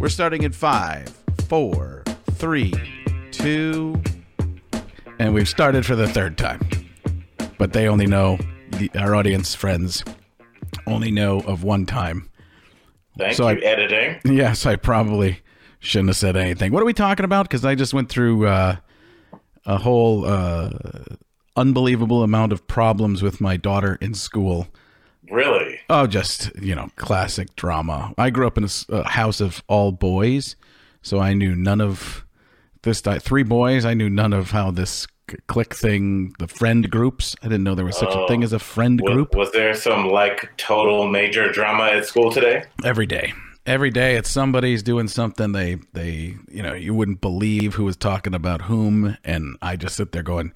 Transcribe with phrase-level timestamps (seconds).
[0.00, 1.08] We're starting in five,
[1.46, 2.02] four,
[2.32, 2.72] three,
[3.32, 4.00] two,
[5.18, 6.60] and we've started for the third time.
[7.58, 8.38] But they only know,
[8.70, 10.02] the, our audience friends
[10.86, 12.30] only know of one time.
[13.18, 14.20] Thank So you, I- editing.
[14.24, 15.40] Yes, I probably
[15.80, 16.72] shouldn't have said anything.
[16.72, 17.44] What are we talking about?
[17.44, 18.76] Because I just went through uh,
[19.66, 20.70] a whole uh,
[21.56, 24.68] unbelievable amount of problems with my daughter in school.
[25.30, 25.80] Really?
[25.88, 28.12] Oh, just you know, classic drama.
[28.18, 30.56] I grew up in a house of all boys,
[31.02, 32.24] so I knew none of
[32.82, 33.00] this.
[33.02, 33.84] Di- three boys.
[33.84, 35.06] I knew none of how this
[35.46, 37.36] clique thing, the friend groups.
[37.42, 38.44] I didn't know there was such a thing oh.
[38.44, 39.34] as a friend Was, group.
[39.34, 42.64] was there some like total major drama at school today?
[42.84, 43.32] every day
[43.66, 47.94] every day it's somebody's doing something they they you know you wouldn't believe who was
[47.94, 50.50] talking about whom and i just sit there going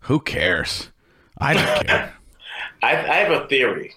[0.00, 0.90] who cares
[1.36, 2.14] i don't care
[2.82, 3.94] I, I have a theory,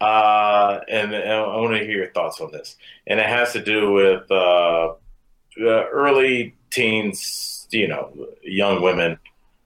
[0.00, 2.76] uh, and I want to hear your thoughts on this.
[3.06, 4.94] And it has to do with uh,
[5.58, 9.18] early teens, you know, young women.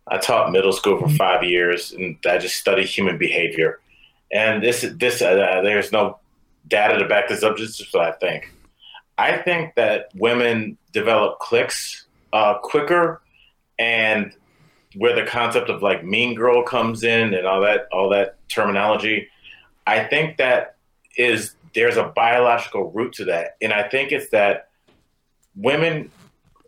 [0.09, 3.81] I taught middle school for five years, and I just studied human behavior.
[4.33, 6.19] And this, this, uh, there's no
[6.69, 7.56] data to back this up.
[7.56, 8.53] This is what I think.
[9.19, 13.20] I think that women develop cliques uh, quicker,
[13.78, 14.33] and
[14.97, 19.28] where the concept of like mean girl comes in and all that all that terminology
[19.91, 20.77] i think that
[21.16, 24.69] is there's a biological root to that and i think it's that
[25.56, 26.10] women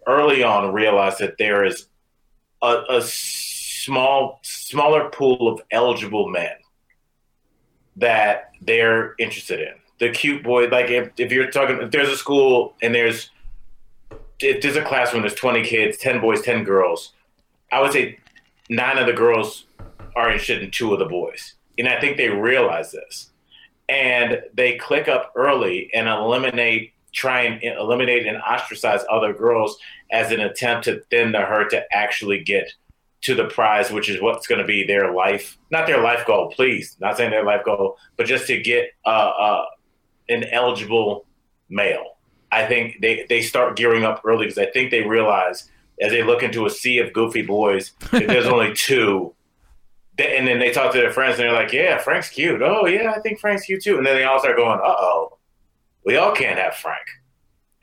[0.06, 1.86] early on realize that there is
[2.62, 6.52] a, a small smaller pool of eligible men
[7.96, 12.16] that they're interested in the cute boy like if, if you're talking if there's a
[12.16, 13.30] school and there's
[14.40, 17.12] if there's a classroom there's 20 kids 10 boys 10 girls
[17.72, 18.18] I would say
[18.68, 19.64] nine of the girls
[20.14, 21.54] are interested in two of the boys.
[21.78, 23.30] And I think they realize this.
[23.88, 29.76] And they click up early and eliminate, try and eliminate and ostracize other girls
[30.10, 32.72] as an attempt to thin the herd to actually get
[33.22, 36.50] to the prize, which is what's going to be their life, not their life goal,
[36.50, 39.64] please, not saying their life goal, but just to get uh, uh,
[40.28, 41.24] an eligible
[41.68, 42.16] male.
[42.50, 45.70] I think they, they start gearing up early because I think they realize
[46.00, 49.34] as they look into a sea of goofy boys, if there's only two,
[50.22, 52.62] they, and then they talk to their friends and they're like, "Yeah, Frank's cute.
[52.62, 55.38] Oh yeah, I think Frank's cute too." And then they all start going, "Uh oh,
[56.04, 57.04] we all can't have Frank."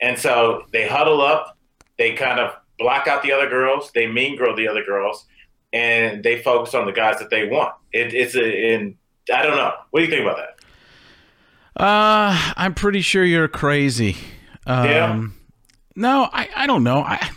[0.00, 1.56] And so they huddle up,
[1.98, 5.26] they kind of block out the other girls, they mean girl the other girls,
[5.72, 7.74] and they focus on the guys that they want.
[7.92, 8.96] It, it's a, in
[9.32, 9.74] I don't know.
[9.90, 10.56] What do you think about that?
[11.76, 14.16] uh i'm pretty sure you're crazy
[14.66, 15.24] um Yeah.
[15.94, 17.30] no i i don't know i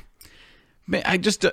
[1.05, 1.51] i just uh,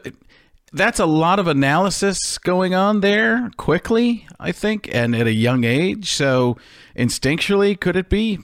[0.73, 5.65] that's a lot of analysis going on there quickly i think and at a young
[5.65, 6.57] age so
[6.97, 8.39] instinctually could it be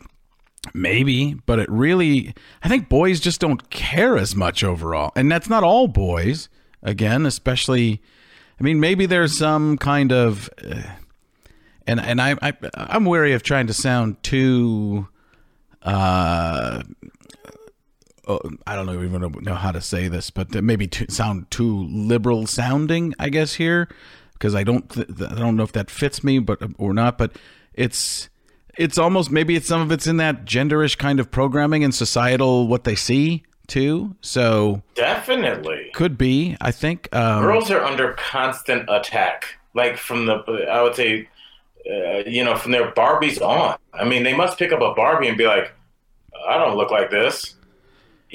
[0.74, 5.12] Maybe, but it really, I think boys just don't care as much overall.
[5.16, 6.48] And that's not all boys,
[6.82, 8.02] again, especially,
[8.58, 10.82] I mean, maybe there's some kind of, uh,
[11.86, 15.08] and, and I, I, I'm wary of trying to sound too,
[15.82, 16.82] uh,
[18.26, 21.84] oh, I don't know, even know how to say this, but maybe to sound too
[21.88, 23.88] liberal sounding, I guess here,
[24.34, 27.18] because I don't, th- I don't know if that fits me, but or not.
[27.18, 27.36] But
[27.74, 28.28] it's,
[28.76, 32.68] it's almost maybe it's some of it's in that genderish kind of programming and societal
[32.68, 34.14] what they see too.
[34.20, 35.90] So Definitely.
[35.94, 37.08] could be, I think.
[37.14, 40.36] Um, girls are under constant attack like from the
[40.70, 41.28] i would say
[41.88, 45.28] uh, you know from their barbies on i mean they must pick up a barbie
[45.28, 45.72] and be like
[46.48, 47.55] i don't look like this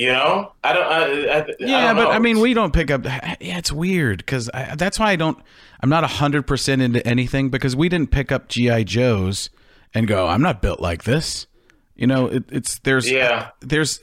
[0.02, 2.12] you know i don't I, I, I yeah, don't but.
[2.12, 3.06] I mean, we don't pick up.
[3.06, 5.38] Yeah, it's weird because that's why I don't.
[5.80, 9.50] I'm not hundred percent into anything because we didn't pick up GI Joes
[9.94, 10.28] and go.
[10.28, 11.46] I'm not built like this.
[11.96, 13.50] You know, it, it's there's Yeah.
[13.60, 14.00] there's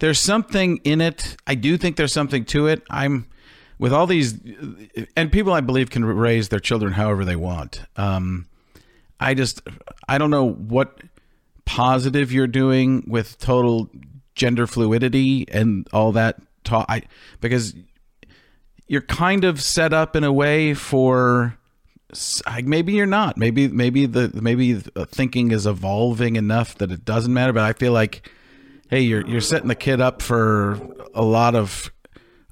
[0.00, 1.36] there's something in it.
[1.46, 2.82] I do think there's something to it.
[2.90, 3.26] I'm
[3.78, 4.38] with all these
[5.16, 7.82] and people I believe can raise their children however they want.
[7.96, 8.46] Um,
[9.18, 9.62] I just
[10.08, 11.00] I don't know what
[11.64, 13.88] positive you're doing with total
[14.38, 17.02] gender fluidity and all that talk I,
[17.40, 17.74] because
[18.86, 21.58] you're kind of set up in a way for
[22.46, 23.36] like, maybe you're not.
[23.36, 27.74] Maybe maybe the maybe the thinking is evolving enough that it doesn't matter but I
[27.74, 28.30] feel like
[28.88, 30.78] hey you're you're setting the kid up for
[31.12, 31.92] a lot of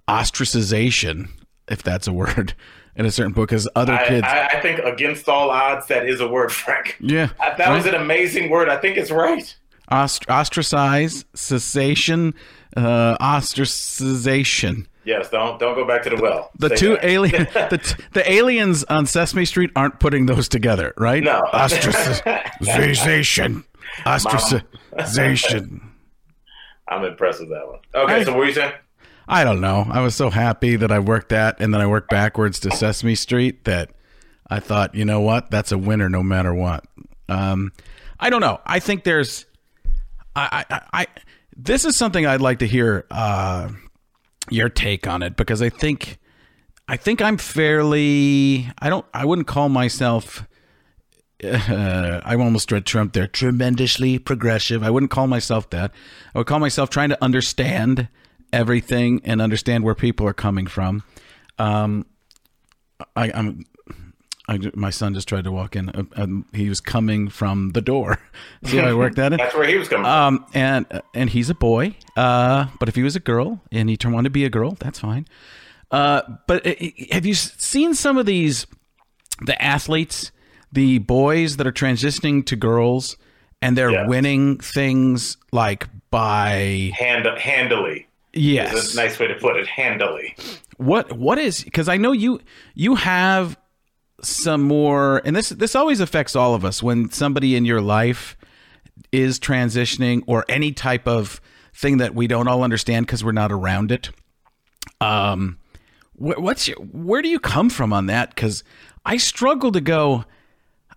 [0.08, 1.30] ostracization
[1.68, 2.54] if that's a word
[2.96, 6.06] in a certain book because other I, kids I, I think against all odds that
[6.06, 6.96] is a word frank.
[7.00, 7.30] Yeah.
[7.40, 8.68] Uh, that was an amazing word.
[8.68, 9.56] I think it's right
[9.90, 12.34] Ost- ostracize, cessation,
[12.76, 14.86] uh, ostracization.
[15.04, 17.04] yes don't don't go back to the well The two that.
[17.04, 21.22] alien, the, t- the aliens on Sesame Street aren't putting those together, right?
[21.22, 21.42] No.
[21.52, 23.64] ostracization,
[24.04, 25.80] ostracization.
[26.88, 27.78] I'm impressed with that one.
[27.94, 28.72] Okay, I- so what were you saying?
[29.28, 29.84] I don't know.
[29.90, 33.16] I was so happy that I worked that and then I worked backwards to Sesame
[33.16, 33.90] Street that
[34.48, 35.50] I thought, you know what?
[35.50, 36.84] That's a winner no matter what.
[37.28, 37.72] Um,
[38.20, 38.60] I don't know.
[38.64, 39.44] I think there's,
[40.36, 41.06] I, I,
[41.56, 43.70] this is something I'd like to hear uh,
[44.50, 46.18] your take on it because I think,
[46.88, 48.70] I think I'm fairly.
[48.78, 49.04] I don't.
[49.12, 50.46] I wouldn't call myself.
[51.42, 53.26] Uh, I almost read Trump there.
[53.26, 54.82] Tremendously progressive.
[54.82, 55.92] I wouldn't call myself that.
[56.34, 58.08] I would call myself trying to understand
[58.52, 61.02] everything and understand where people are coming from.
[61.58, 62.06] Um,
[63.16, 63.64] I, I'm.
[64.48, 65.88] I, my son just tried to walk in.
[65.88, 68.18] Uh, um, he was coming from the door.
[68.64, 69.38] See how I worked that in?
[69.38, 70.12] That's where he was coming from.
[70.36, 71.96] Um, and and he's a boy.
[72.16, 74.76] Uh, but if he was a girl and he turned wanted to be a girl,
[74.78, 75.26] that's fine.
[75.90, 76.74] Uh, but uh,
[77.12, 78.66] have you seen some of these
[79.42, 80.30] the athletes,
[80.72, 83.16] the boys that are transitioning to girls,
[83.60, 84.08] and they're Yes.
[84.08, 88.06] winning things like by Hand, handily.
[88.32, 89.66] yes, nice way to put it.
[89.66, 90.36] Handily.
[90.76, 92.40] what what is because I know you
[92.74, 93.56] you have
[94.22, 98.36] some more and this this always affects all of us when somebody in your life
[99.12, 101.40] is transitioning or any type of
[101.76, 104.10] thing that we don't all understand because we're not around it.
[105.00, 105.58] Um,
[106.14, 108.34] wh- what's your, where do you come from on that?
[108.34, 108.64] Because
[109.04, 110.24] I struggle to go.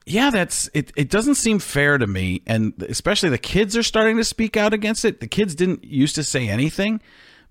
[0.06, 0.92] Yeah, that's it.
[0.96, 4.74] It doesn't seem fair to me, and especially the kids are starting to speak out
[4.74, 5.20] against it.
[5.20, 7.02] The kids didn't used to say anything,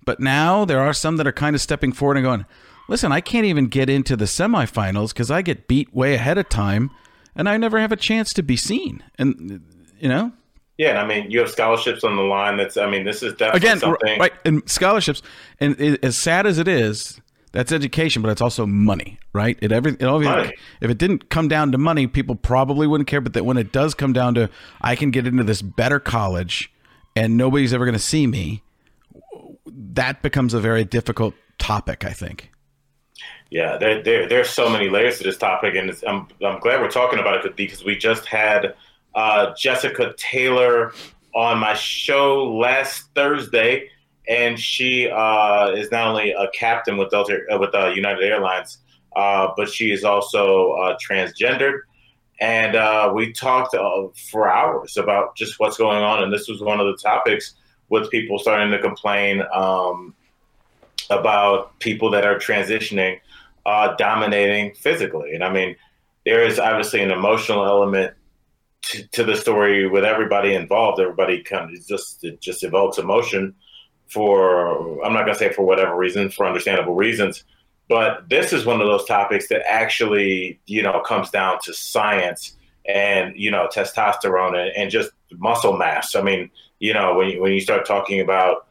[0.03, 2.45] but now there are some that are kind of stepping forward and going,
[2.89, 6.49] "Listen, I can't even get into the semifinals because I get beat way ahead of
[6.49, 6.91] time,
[7.35, 9.61] and I never have a chance to be seen." And
[9.99, 10.33] you know,
[10.77, 12.55] Yeah, and I mean, you have scholarships on the line.
[12.55, 14.19] That's, I mean, this is definitely again, something.
[14.19, 14.31] right?
[14.45, 15.21] And scholarships,
[15.59, 17.19] and it, as sad as it is,
[17.51, 19.57] that's education, but it's also money, right?
[19.61, 20.53] It every it Money.
[20.81, 23.21] if it didn't come down to money, people probably wouldn't care.
[23.21, 24.49] But that when it does come down to,
[24.81, 26.71] I can get into this better college,
[27.15, 28.61] and nobody's ever going to see me.
[29.65, 32.51] That becomes a very difficult topic, I think.
[33.49, 36.91] Yeah, there, there, there's so many layers to this topic, and I'm, I'm glad we're
[36.91, 38.75] talking about it because we just had
[39.15, 40.93] uh, Jessica Taylor
[41.33, 43.89] on my show last Thursday,
[44.27, 48.77] and she uh, is not only a captain with Delta uh, with uh, United Airlines,
[49.15, 51.79] uh, but she is also uh, transgendered.
[52.39, 53.75] And we talked
[54.31, 57.55] for hours about just what's going on, and this was one of the topics
[57.89, 60.13] with people starting to complain um,
[61.09, 63.19] about people that are transitioning
[63.65, 65.33] uh, dominating physically.
[65.33, 65.75] And I mean,
[66.25, 68.13] there is obviously an emotional element
[68.83, 70.99] to, to the story with everybody involved.
[70.99, 73.55] Everybody kind of just it just evokes emotion
[74.07, 77.43] for I'm not to say for whatever reason, for understandable reasons.
[77.87, 82.55] But this is one of those topics that actually, you know, comes down to science
[82.87, 86.15] and you know testosterone and, and just muscle mass.
[86.15, 88.67] I mean, you know, when you, when you start talking about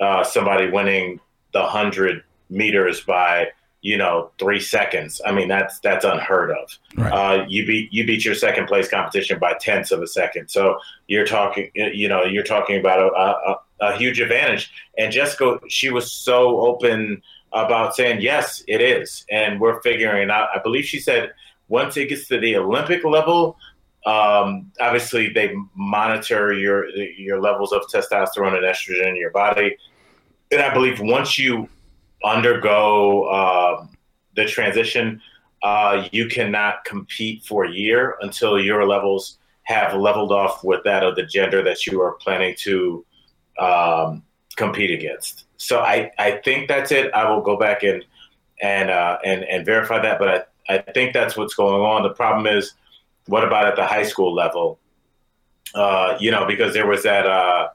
[0.00, 1.20] uh, somebody winning
[1.52, 3.48] the hundred meters by
[3.82, 6.78] you know three seconds, I mean that's that's unheard of.
[6.96, 7.12] Right.
[7.12, 10.78] Uh, you beat you beat your second place competition by tenths of a second, so
[11.08, 14.72] you're talking you know you're talking about a, a, a huge advantage.
[14.96, 20.30] And Jessica, she was so open about saying yes, it is, and we're figuring it
[20.30, 20.48] out.
[20.54, 21.32] I believe she said
[21.68, 23.56] once it gets to the Olympic level,
[24.06, 29.76] um, obviously they monitor your your levels of testosterone and estrogen in your body,
[30.52, 31.68] and I believe once you
[32.24, 33.90] undergo um,
[34.36, 35.20] the transition,
[35.62, 41.02] uh, you cannot compete for a year until your levels have leveled off with that
[41.02, 43.04] of the gender that you are planning to
[43.58, 44.22] um,
[44.56, 45.44] compete against.
[45.56, 47.12] So I, I think that's it.
[47.14, 48.04] I will go back and
[48.60, 52.02] and uh, and and verify that, but I, I think that's what's going on.
[52.02, 52.74] The problem is,
[53.26, 54.78] what about at the high school level?
[55.74, 57.68] Uh, you know, because there was that uh,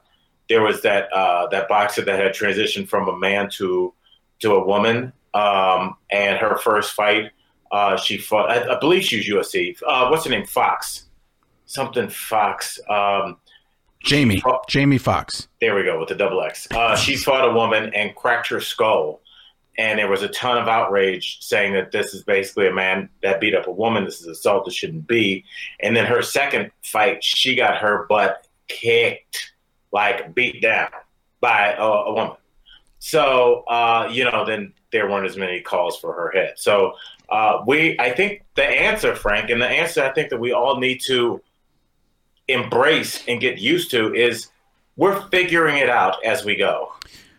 [0.48, 3.92] there was that uh, that boxer that had transitioned from a man to
[4.40, 7.30] to a woman, um, and her first fight,
[7.70, 8.50] uh, she fought.
[8.50, 9.76] I, I believe she was UFC.
[9.86, 10.46] Uh, what's her name?
[10.46, 11.06] Fox,
[11.66, 12.78] something Fox.
[12.88, 13.36] Um,
[14.02, 15.48] Jamie, Jamie Fox.
[15.60, 16.68] there we go with the double X.
[16.70, 19.20] Uh, she fought a woman and cracked her skull,
[19.76, 23.40] and there was a ton of outrage saying that this is basically a man that
[23.40, 24.04] beat up a woman.
[24.04, 24.64] This is assault.
[24.64, 25.44] This shouldn't be.
[25.80, 29.52] And then her second fight, she got her butt kicked,
[29.92, 30.90] like beat down
[31.40, 32.36] by a, a woman.
[32.98, 36.54] So uh, you know, then there weren't as many calls for her head.
[36.56, 36.94] So
[37.28, 40.78] uh, we, I think the answer, Frank, and the answer I think that we all
[40.80, 41.42] need to
[42.48, 44.48] embrace and get used to is
[44.96, 46.92] we're figuring it out as we go.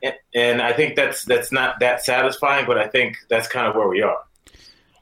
[0.04, 3.76] And, and I think that's that's not that satisfying, but I think that's kind of
[3.76, 4.20] where we are.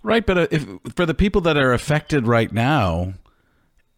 [0.01, 3.13] Right, but uh, if for the people that are affected right now,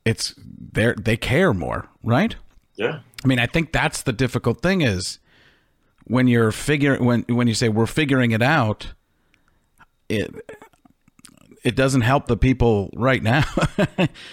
[0.06, 0.34] it's
[0.74, 2.36] they they care more, right?
[2.76, 3.00] Yeah.
[3.24, 5.20] I mean, I think that's the difficult thing is
[6.10, 8.94] when you're figuring when when you say we're figuring it out,
[10.10, 10.34] it
[11.64, 13.44] it doesn't help the people right now.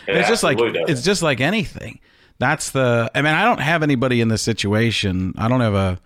[0.08, 0.88] it's just like doesn't.
[0.88, 2.00] it's just like anything.
[2.38, 3.10] That's the.
[3.14, 5.34] I mean, I don't have anybody in this situation.
[5.36, 6.00] I don't have a.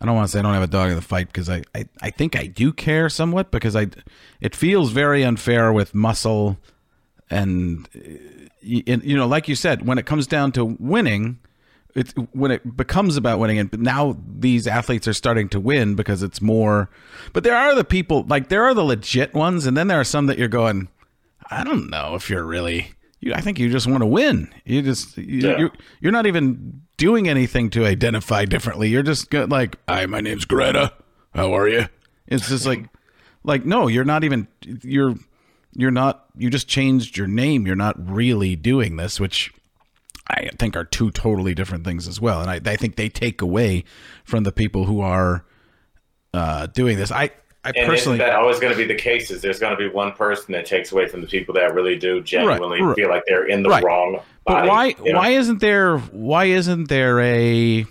[0.00, 1.62] I don't want to say I don't have a dog in the fight because I,
[1.74, 3.88] I, I think I do care somewhat because I
[4.40, 6.58] it feels very unfair with muscle
[7.30, 11.38] and and, you know like you said when it comes down to winning
[11.94, 16.22] it when it becomes about winning and now these athletes are starting to win because
[16.22, 16.88] it's more
[17.32, 20.04] but there are the people like there are the legit ones and then there are
[20.04, 20.88] some that you're going
[21.50, 24.52] I don't know if you're really you I think you just want to win.
[24.64, 25.58] You just you, Yeah.
[25.58, 28.88] you're, you're not even doing anything to identify differently.
[28.88, 30.92] You're just like hi my name's Greta.
[31.34, 31.88] How are you?
[32.26, 32.86] It's just like
[33.44, 34.48] like no you're not even
[34.82, 35.14] you're
[35.74, 37.66] you're not you just changed your name.
[37.66, 39.52] You're not really doing this which
[40.28, 43.42] i think are two totally different things as well and i, I think they take
[43.42, 43.84] away
[44.24, 45.44] from the people who are
[46.34, 47.30] uh, doing this i
[47.64, 49.30] i And personally isn't that always going to be the case?
[49.30, 51.96] Is there's going to be one person that takes away from the people that really
[51.96, 52.96] do genuinely right.
[52.96, 53.84] feel like they're in the Right.
[53.84, 55.18] wrong but why you know?
[55.18, 57.84] why isn't there why isn't there a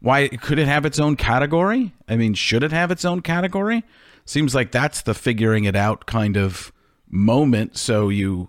[0.00, 3.84] why could it have its own category i mean should it have its own category
[4.24, 6.72] seems like that's the figuring it out kind of
[7.10, 8.48] moment so you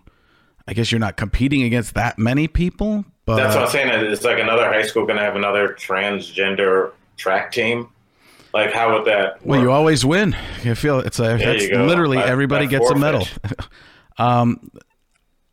[0.68, 4.12] i guess you're not competing against that many people but That's what I'm saying.
[4.12, 7.90] It's like another high school going to have another transgender track team.
[8.54, 9.44] Like, how would that?
[9.46, 13.26] well you always win you feel it's a that's literally everybody gets a medal
[14.20, 14.70] um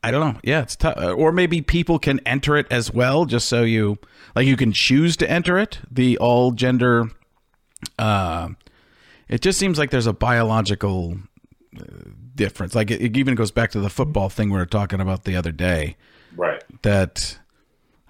[0.02, 3.48] i don't know yeah it's tough or maybe people can enter it as well just
[3.48, 3.98] so you
[4.36, 7.10] like you can choose to enter it the all gender
[7.98, 8.50] uh
[9.28, 11.16] it just seems like there's a biological uh,
[12.44, 15.24] difference like it, it even goes back to the football thing we were talking about
[15.24, 15.96] the other day
[16.36, 16.62] right.
[16.82, 17.38] that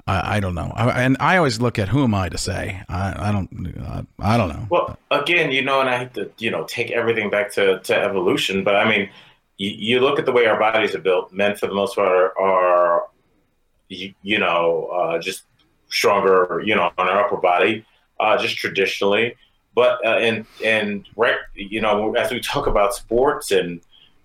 [0.06, 2.82] I, I don't know I, and i always look at who am i to say
[2.88, 3.50] i, I don't
[3.94, 6.90] I, I don't know Well, again, you know, and I hate to, you know, take
[6.90, 9.10] everything back to, to evolution, but I mean,
[9.58, 11.32] you, you look at the way our bodies are built.
[11.32, 13.08] Men, for the most part, are, are
[13.88, 15.42] you, you know, uh, just
[15.88, 17.84] stronger, you know, on our upper body,
[18.20, 19.36] uh, just traditionally.
[19.74, 23.80] But uh, and and rec, you know, as we talk about sports and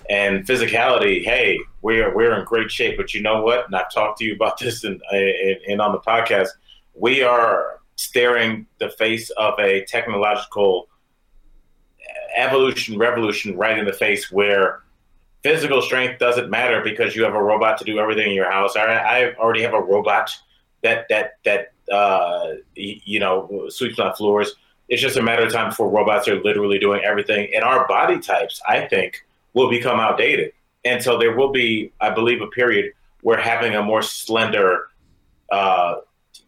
[0.10, 2.98] and physicality, hey, we're we're in great shape.
[2.98, 3.66] But you know what?
[3.66, 5.00] And I've talked to you about this in,
[5.68, 6.50] in on the podcast.
[6.94, 10.88] We are staring the face of a technological
[12.36, 14.84] evolution revolution right in the face where
[15.44, 18.76] physical strength doesn't matter because you have a robot to do everything in your house.
[18.76, 20.36] I, I already have a robot
[20.82, 24.56] that that that uh, you know sweeps my floors.
[24.88, 27.50] It's just a matter of time before robots are literally doing everything.
[27.56, 29.25] And our body types, I think,
[29.56, 30.52] will become outdated.
[30.84, 34.90] And so there will be, I believe, a period where having a more slender,
[35.52, 35.96] uh,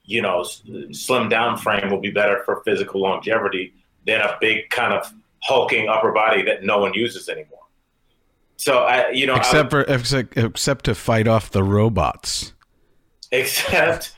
[0.06, 0.44] you know,
[0.92, 3.74] slim down frame will be better for physical longevity
[4.06, 5.12] than a big kind of
[5.42, 7.58] hulking upper body that no one uses anymore.
[8.58, 12.54] So I, you know, except for except, except to fight off the robots
[13.32, 14.14] except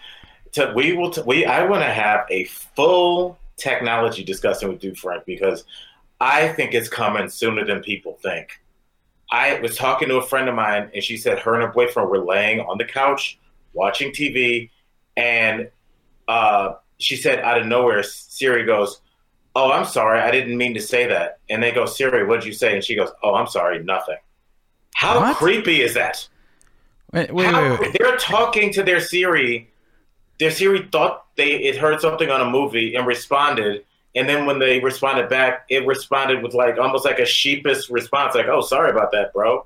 [0.53, 4.95] to we will t- we I want to have a full technology discussion with you,
[4.95, 5.63] Frank, because
[6.19, 8.59] I think it's coming sooner than people think.
[9.31, 12.09] I was talking to a friend of mine, and she said her and her boyfriend
[12.09, 13.37] were laying on the couch
[13.73, 14.69] watching TV,
[15.15, 15.69] and
[16.27, 19.01] uh, she said out of nowhere, Siri goes,
[19.55, 22.45] "Oh, I'm sorry, I didn't mean to say that." And they go, "Siri, what did
[22.47, 24.17] you say?" And she goes, "Oh, I'm sorry, nothing."
[24.95, 25.37] How What?
[25.37, 26.27] creepy is that?
[27.13, 27.95] wait wait, How- wait, wait.
[27.99, 29.69] They're talking to their Siri.
[30.39, 33.85] Their Siri thought they it heard something on a movie and responded,
[34.19, 38.35] and then when they responded back, it responded with like almost like a sheepish response,
[38.35, 39.65] like "Oh, sorry about that, bro."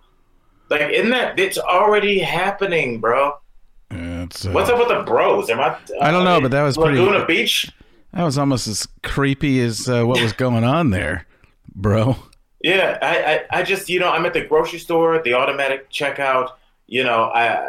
[0.69, 3.33] Like, isn't that it's already happening, bro?
[3.91, 5.49] It's, uh, What's up with the bros?
[5.49, 5.77] Am I?
[6.01, 7.69] I don't know, but that was pretty- Laguna Beach.
[8.13, 11.25] that was almost as creepy as uh, what was going on there
[11.75, 12.15] bro
[12.61, 16.51] Yeah, I, I, I just you know I'm at the grocery store, the automatic checkout.
[16.87, 17.67] You know, I, I,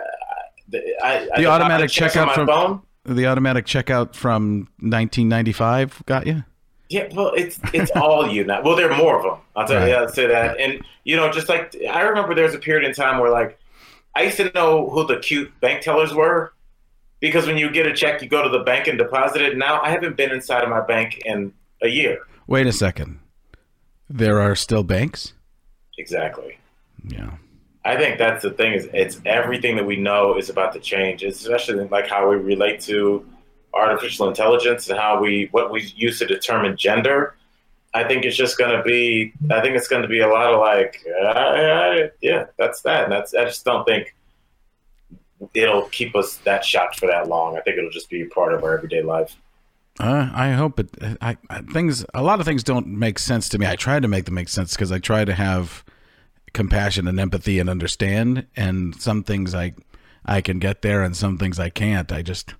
[1.03, 2.83] I The automatic checkout my from- phone.
[3.05, 6.45] the automatic checkout from 1995 got you
[6.91, 8.63] Yeah, well, it's it's all you now.
[8.63, 9.39] Well, there are more of them.
[9.57, 9.95] I'll tell you.
[9.95, 10.03] Right.
[10.03, 10.59] I'll say that.
[10.61, 13.59] And you know, just like I remember, there was a period in time where like
[14.15, 16.53] I used to know who the cute bank tellers were
[17.21, 19.57] because when you get a check, you go to the bank and deposit it.
[19.57, 22.19] Now I haven't been inside of my bank in a year.
[22.47, 23.19] wait a second
[24.09, 25.33] there are still banks
[25.99, 26.59] Exactly.
[27.09, 27.31] yeah
[27.85, 31.23] I think that's the thing is it's everything that we know is about to change,
[31.23, 33.27] especially like how we relate to
[33.75, 37.37] artificial intelligence and how we what we use to determine gender.
[37.95, 39.33] I think it's just going to be.
[39.53, 43.05] I think it's going to be a lot of like, uh, yeah, that's that.
[43.05, 43.35] And that's.
[43.35, 44.15] I just don't think
[45.55, 47.57] it'll keep us that shocked for that long.
[47.57, 49.37] I think it'll just be part of our everyday life.
[50.01, 50.91] Uh, I hope it.
[51.21, 52.05] I, I, things.
[52.15, 53.67] A lot of things don't make sense to me.
[53.67, 55.85] I try to make them make sense because I try to have
[56.53, 58.47] compassion and empathy and understand.
[58.57, 59.75] And some things I
[60.25, 62.11] I can get there, and some things I can't.
[62.11, 62.55] I just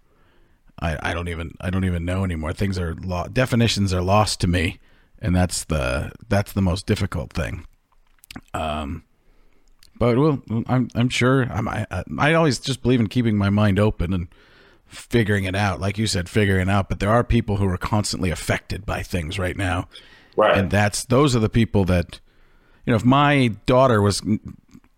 [0.81, 2.53] I, I don't even I don't even know anymore.
[2.53, 4.79] Things are lo- definitions are lost to me,
[5.21, 7.67] and that's the that's the most difficult thing.
[8.53, 9.05] Um,
[9.99, 11.87] but well, I'm I'm sure I'm, I
[12.19, 14.29] I always just believe in keeping my mind open and
[14.87, 15.81] figuring it out.
[15.81, 16.89] Like you said, figuring it out.
[16.89, 19.89] But there are people who are constantly affected by things right now,
[20.37, 20.57] Right.
[20.59, 22.19] and that's those are the people that
[22.85, 22.97] you know.
[22.97, 24.21] If my daughter was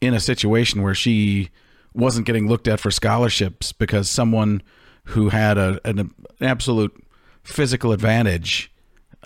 [0.01, 1.51] in a situation where she
[1.93, 4.63] wasn't getting looked at for scholarships because someone
[5.07, 7.05] who had a, an, absolute
[7.43, 8.73] physical advantage,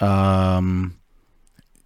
[0.00, 0.98] um,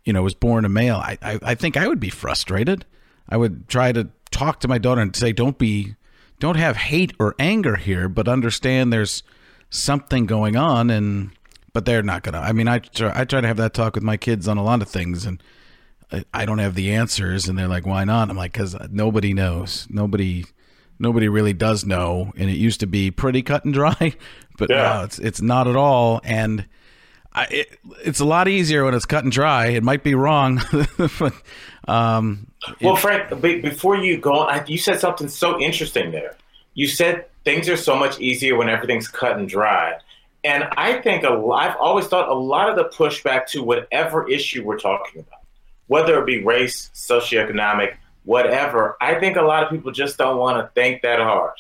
[0.04, 2.84] you know, was born a male, I, I, I think I would be frustrated.
[3.28, 5.94] I would try to talk to my daughter and say, "Don't be,
[6.38, 9.22] don't have hate or anger here, but understand there's
[9.70, 11.30] something going on." And
[11.72, 12.40] but they're not gonna.
[12.40, 14.62] I mean, I try, I try to have that talk with my kids on a
[14.62, 15.42] lot of things, and
[16.12, 19.32] I, I don't have the answers, and they're like, "Why not?" I'm like, "Because nobody
[19.32, 19.86] knows.
[19.88, 20.44] Nobody."
[20.98, 24.14] Nobody really does know, and it used to be pretty cut and dry,
[24.58, 24.76] but Yeah.
[24.76, 26.20] now it's it's not at all.
[26.24, 26.66] And
[27.32, 29.66] I, it, it's a lot easier when it's cut and dry.
[29.66, 30.60] It might be wrong,
[31.18, 31.32] but
[31.88, 32.46] um,
[32.80, 36.36] Well, Frank, be- before you go I- you said something so interesting there.
[36.74, 39.98] You said things are so much easier when everything's cut and dry.
[40.44, 44.28] And I think a lot, I've always thought a lot of the pushback to whatever
[44.28, 45.40] issue we're talking about,
[45.86, 47.94] whether it be race, socioeconomic,
[48.25, 51.52] whatever, I think a lot of people just don't want to think that hard.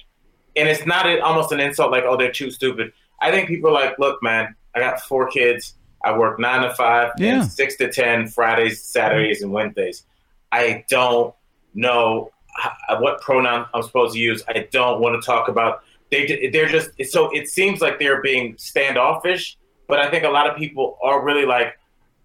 [0.56, 2.92] And it's not a, almost an insult like, oh, they're too stupid.
[3.20, 5.74] I think people are like, look, man, I got four kids.
[6.04, 7.40] I work nine to five Yeah.
[7.42, 10.04] and six to 10 Fridays, Saturdays, and Wednesdays.
[10.52, 11.34] I don't
[11.74, 12.30] know
[12.62, 14.42] h- uh, what pronoun I'm supposed to use.
[14.48, 15.82] I don't want to talk about.
[16.10, 19.56] They they're just so it seems like they're being standoffish,
[19.88, 21.76] but I think a lot of people are really like,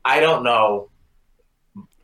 [0.05, 0.89] I don't know.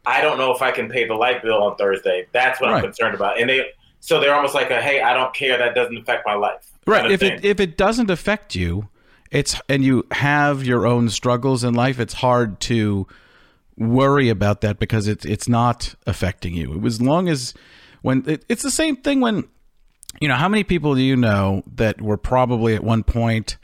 [0.08, 2.28] I don't know if I can pay the light bill on Thursday.
[2.32, 2.78] That's what Right.
[2.78, 3.40] I'm concerned about.
[3.40, 3.66] And they
[4.00, 5.58] so they're almost like a hey, I don't care.
[5.58, 6.72] That doesn't affect my life.
[6.86, 8.90] right kind of if it if it doesn't affect you
[9.32, 13.08] it's and you have your own struggles in life it's hard to
[13.76, 17.54] worry about that because it's it's not affecting you as long as
[18.04, 19.44] when it, it's the same thing when
[20.22, 23.58] you know how many people do you know that were probably at one point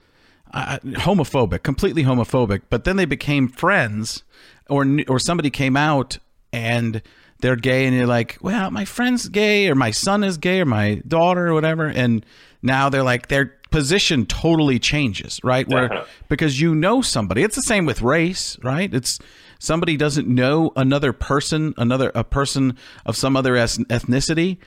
[0.54, 4.23] uh, homophobic completely homophobic but then they became friends
[4.67, 6.17] or or somebody came out
[6.54, 7.02] and
[7.40, 10.66] they're gay and you're like well my friend's gay or my son is gay or
[10.66, 11.88] my daughter or whatever.
[11.88, 12.26] And
[12.62, 15.68] now they're like their position totally changes right?
[15.68, 17.44] Where because you know somebody.
[17.44, 18.94] It's the same with race right?
[18.94, 19.20] It's
[19.60, 24.58] somebody doesn't know another person another a person of some other ethnicity.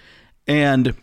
[0.47, 0.95] And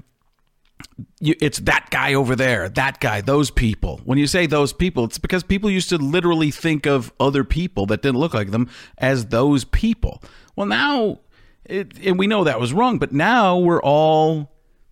[1.19, 4.01] you, it's that guy over there, that guy, those people.
[4.05, 7.85] When you say those people, it's because people used to literally think of other people
[7.87, 10.21] that didn't look like them as those people.
[10.61, 11.21] Well, now,
[11.65, 14.51] it, and we know that was wrong, but now we're all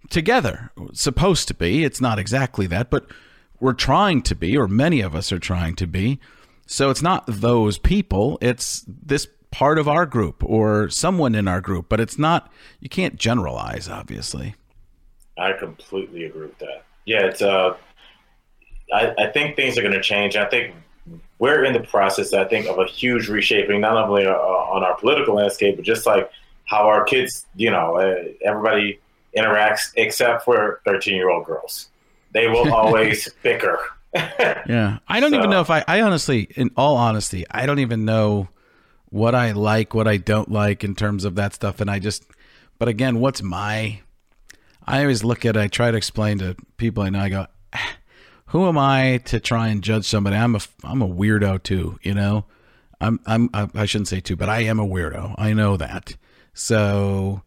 [0.10, 0.71] together.
[0.93, 1.84] Supposed to be.
[1.84, 3.05] It's not exactly that, but
[3.60, 6.19] we're trying to be, or many of us are trying to be.
[6.65, 11.62] So it's not those people, it's this part of our group or someone in our
[11.62, 14.55] group, but it's not, you can't generalize, obviously.
[15.38, 16.84] I completely agree with that.
[17.05, 17.77] Yeah, it's uh,
[18.91, 20.36] I, I think things are going to change.
[20.36, 20.73] I think
[21.39, 22.34] we're in the process.
[22.34, 26.06] I think of a huge reshaping, not only uh, on our political landscape, but just
[26.06, 26.30] like
[26.65, 28.99] how our kids, you know, uh, everybody
[29.36, 31.89] interacts, except for thirteen-year-old girls.
[32.34, 33.80] They will always bicker.
[34.67, 34.97] Yeah.
[35.08, 38.06] I don't So- even know if I, I honestly, in all honesty, I don't even
[38.06, 38.49] know
[39.10, 41.80] what I like, what I don't like in terms of that stuff.
[41.80, 42.25] And I just,
[42.80, 43.99] but again, what's my,
[44.86, 47.91] I always look at, I try to explain to people I know, I go, "Ah,
[48.49, 50.35] who am I to try and judge somebody?
[50.35, 52.45] I'm a, I'm a weirdo too, you know?
[53.01, 55.35] I'm, I'm, I shouldn't say too, but I am a weirdo.
[55.38, 56.15] I know that.
[56.53, 57.41] So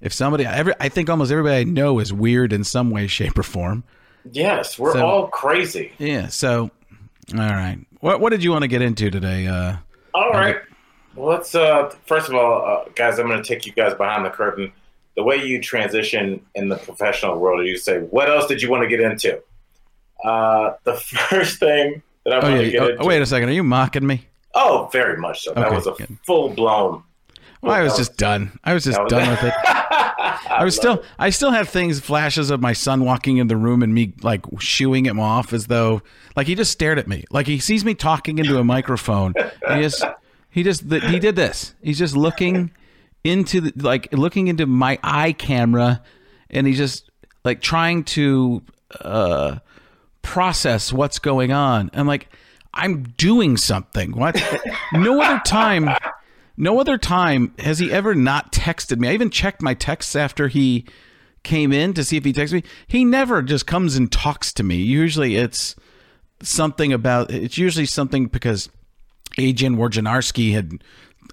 [0.00, 3.36] if somebody, every, I think almost everybody I know is weird in some way, shape,
[3.38, 3.84] or form.
[4.30, 5.92] yes, we're So- all crazy.
[5.98, 6.28] Yeah.
[6.28, 6.70] So,
[7.32, 7.78] all right.
[8.00, 9.46] What What did you want to get into today?
[9.46, 9.76] Uh,
[10.12, 10.56] All right.
[11.16, 14.26] Well, let's uh, first of all, uh, guys, I'm going to take you guys behind
[14.26, 14.70] the curtain.
[15.16, 18.82] The way you transition in the professional world, you say, "What else did you want
[18.82, 19.40] to get into?"
[20.24, 20.94] Uh, the
[21.28, 22.62] first thing that I oh want yeah.
[22.64, 23.04] to get Oh, into.
[23.04, 23.48] wait a second.
[23.50, 24.26] Are you mocking me?
[24.54, 25.52] Oh, very much so.
[25.54, 26.16] That was a good.
[26.26, 27.02] full blown.
[27.60, 28.58] Well, I was just done.
[28.64, 29.54] I was just was- done with it.
[29.56, 31.02] I was still.
[31.18, 34.44] I still have things, flashes of my son walking in the room and me like
[34.58, 36.02] shooing him off as though
[36.36, 39.34] like he just stared at me, like he sees me talking into a microphone.
[39.68, 40.04] He just
[40.50, 41.74] he just he did this.
[41.82, 42.70] He's just looking
[43.24, 46.02] into the like looking into my eye camera,
[46.50, 47.10] and he just
[47.44, 48.62] like trying to
[49.00, 49.56] uh,
[50.24, 51.90] process what's going on.
[51.94, 52.28] I'm like,
[52.72, 54.10] I'm doing something.
[54.12, 54.42] What?
[54.92, 55.90] no other time.
[56.56, 59.08] No other time has he ever not texted me.
[59.08, 60.86] I even checked my texts after he
[61.44, 62.64] came in to see if he texted me.
[62.86, 64.76] He never just comes and talks to me.
[64.76, 65.76] Usually it's
[66.42, 68.68] something about it's usually something because
[69.38, 70.82] Adrian Wojnarowski had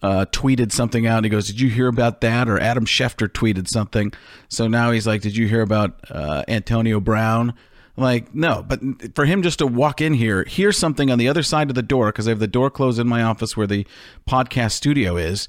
[0.01, 1.17] uh, tweeted something out.
[1.17, 4.11] And He goes, "Did you hear about that?" Or Adam Schefter tweeted something.
[4.49, 7.53] So now he's like, "Did you hear about uh, Antonio Brown?"
[7.97, 8.79] Like, no, but
[9.15, 11.81] for him just to walk in here, hear something on the other side of the
[11.83, 13.85] door because I have the door closed in my office where the
[14.29, 15.47] podcast studio is,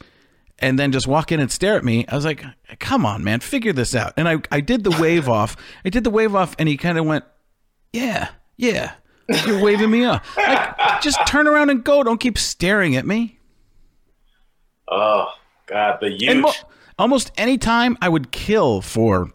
[0.59, 2.05] and then just walk in and stare at me.
[2.09, 2.45] I was like,
[2.81, 5.57] "Come on, man, figure this out." And I I did the wave off.
[5.85, 7.25] I did the wave off, and he kind of went,
[7.93, 8.95] "Yeah, yeah."
[9.47, 10.23] You're waving me up.
[10.37, 12.03] Like, just turn around and go.
[12.03, 13.39] Don't keep staring at me.
[14.89, 15.27] Oh
[15.67, 16.25] God, the huge.
[16.25, 16.53] And mo-
[16.99, 19.31] almost any time I would kill for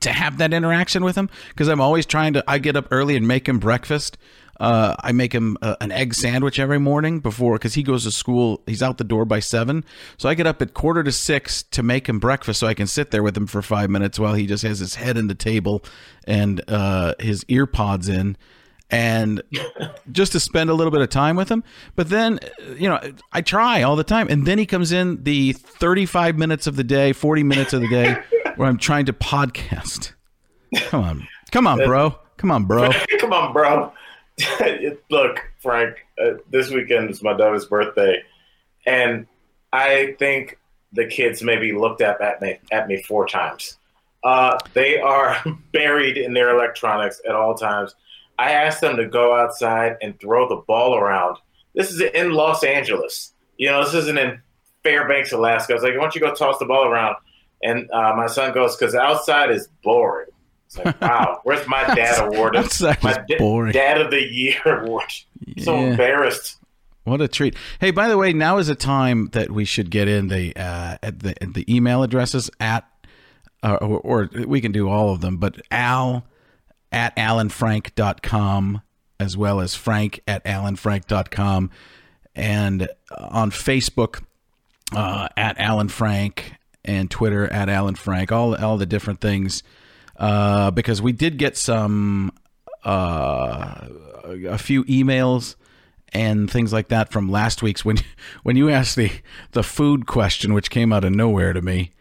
[0.00, 2.44] to have that interaction with him because I'm always trying to.
[2.46, 4.18] I get up early and make him breakfast.
[4.60, 8.10] Uh, I make him uh, an egg sandwich every morning before because he goes to
[8.10, 8.60] school.
[8.66, 9.84] He's out the door by seven,
[10.16, 12.88] so I get up at quarter to six to make him breakfast so I can
[12.88, 15.34] sit there with him for five minutes while he just has his head in the
[15.34, 15.84] table
[16.26, 18.36] and uh, his ear pods in
[18.90, 19.42] and
[20.12, 21.62] just to spend a little bit of time with him.
[21.94, 22.40] But then,
[22.76, 23.00] you know,
[23.32, 24.28] I try all the time.
[24.28, 27.88] And then he comes in the 35 minutes of the day, 40 minutes of the
[27.88, 28.16] day
[28.58, 30.12] where I'm trying to podcast.
[30.76, 31.28] Come on.
[31.50, 32.18] Come on, bro.
[32.36, 32.90] Come on, bro.
[33.18, 33.92] Come on, bro.
[35.10, 38.22] Look, Frank, uh, this weekend is my daughter's birthday.
[38.86, 39.26] And
[39.72, 40.58] I think
[40.92, 43.78] the kids maybe looked up at me, at me four times.
[44.24, 45.36] Uh, they are
[45.72, 47.94] buried in their electronics at all times
[48.38, 51.38] I asked them to go outside and throw the ball around.
[51.74, 53.34] This is in Los Angeles.
[53.56, 54.40] You know, this isn't in
[54.84, 55.72] Fairbanks, Alaska.
[55.72, 57.16] I was like, why don't you go toss the ball around?
[57.62, 60.28] And uh, my son goes, because outside is boring.
[60.66, 62.56] It's like, wow, where's my dad award?
[62.56, 63.72] outside my is boring.
[63.72, 65.12] Dad of the Year award.
[65.44, 65.64] Yeah.
[65.64, 66.56] So embarrassed.
[67.04, 67.56] What a treat!
[67.80, 70.98] Hey, by the way, now is a time that we should get in the uh,
[71.00, 72.84] the, the email addresses at,
[73.62, 76.26] uh, or, or we can do all of them, but Al
[76.92, 78.82] at alanfrank.com
[79.18, 81.70] as well as frank at alanfrank.com
[82.34, 84.22] and on Facebook
[84.94, 89.62] uh, at Alan Frank and Twitter at Alan Frank, all all the different things.
[90.16, 92.32] Uh, because we did get some
[92.84, 93.86] uh,
[94.24, 95.54] a few emails
[96.12, 97.98] and things like that from last week's when
[98.42, 99.10] when you asked the
[99.52, 101.92] the food question, which came out of nowhere to me.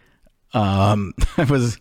[0.53, 1.77] Um, I was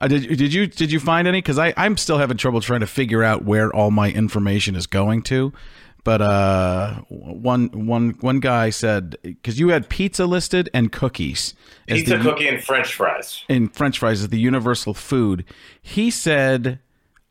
[0.00, 1.38] uh, did did you did you find any?
[1.38, 5.22] Because I'm still having trouble trying to figure out where all my information is going
[5.22, 5.52] to.
[6.02, 11.54] But uh, one one one guy said because you had pizza listed and cookies,
[11.86, 13.44] pizza, the, cookie, and French fries.
[13.48, 15.44] And French fries is the universal food.
[15.82, 16.78] He said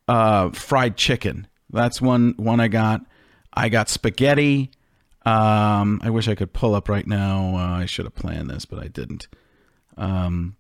[0.08, 1.48] uh, fried chicken.
[1.72, 3.02] That's one one I got.
[3.54, 4.72] I got spaghetti.
[5.26, 7.56] Um, I wish I could pull up right now.
[7.56, 9.28] Uh, I should have planned this, but I didn't.
[9.98, 10.56] Um,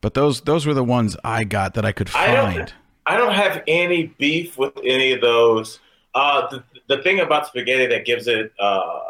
[0.00, 2.36] but those those were the ones I got that I could find.
[2.36, 2.74] I don't,
[3.06, 5.80] I don't have any beef with any of those.
[6.14, 9.00] Uh, the, the thing about spaghetti that gives it uh,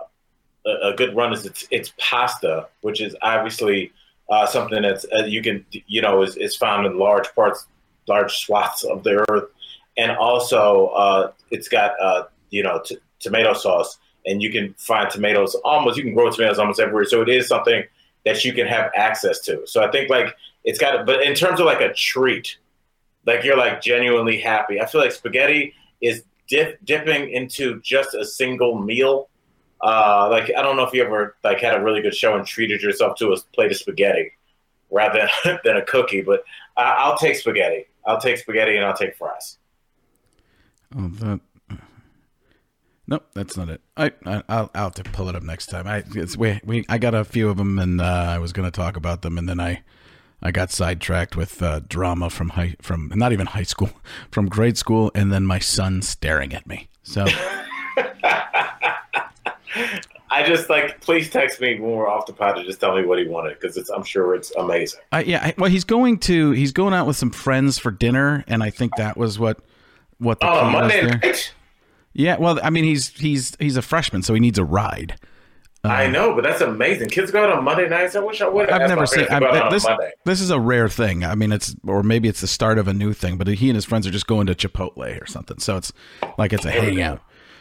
[0.67, 3.93] a, good run is it's it's pasta, which is obviously
[4.31, 7.67] uh, something that's uh, you can you know is, is found in large parts,
[8.07, 9.49] large swaths of the earth,
[9.97, 15.11] and also uh, it's got uh, you know t- tomato sauce, and you can find
[15.11, 17.05] tomatoes almost you can grow tomatoes almost everywhere.
[17.05, 17.83] So it is something
[18.25, 19.67] that you can have access to.
[19.67, 22.57] So I think like it's got, but in terms of like a treat,
[23.27, 24.81] like you're like genuinely happy.
[24.81, 29.29] I feel like spaghetti is dip, dipping into just a single meal.
[29.81, 32.47] Uh, like I don't know if you ever like had a really good show and
[32.47, 34.33] treated yourself to a plate of spaghetti
[34.91, 36.45] rather than, than a cookie, but
[36.77, 37.87] I'll take spaghetti.
[38.07, 39.59] I'll take spaghetti and I'll take fries.
[40.97, 41.41] Oh, that.
[43.07, 43.81] Nope, that's not it.
[43.97, 45.87] I, I will I'll have to pull it up next time.
[45.87, 46.05] I
[46.39, 48.97] we we I got a few of them and uh, I was going to talk
[48.97, 49.83] about them and then I
[50.43, 53.91] I got sidetracked with uh, drama from high from not even high school,
[54.31, 56.89] from grade school, and then my son staring at me.
[57.03, 57.27] So.
[60.35, 63.05] I just like please text me when we're off the pod to just tell me
[63.05, 65.01] what he wanted because it's I'm sure it's amazing.
[65.13, 68.43] Uh, yeah, I, well, he's going to he's going out with some friends for dinner,
[68.49, 69.61] and I think that was what
[70.19, 71.35] what the oh Monday.
[72.15, 75.19] Yeah, well, I mean he's he's he's a freshman, so he needs a ride.
[75.85, 77.09] I um, know, but that's amazing.
[77.09, 78.15] Kids go out on Monday nights.
[78.15, 78.71] I wish I would.
[78.71, 79.87] I've never seen I, this.
[80.25, 81.25] This is a rare thing.
[81.25, 83.37] I mean, it's or maybe it's the start of a new thing.
[83.37, 85.59] But he and his friends are just going to Chipotle or something.
[85.59, 85.93] So it's
[86.39, 87.21] like it's a hangout.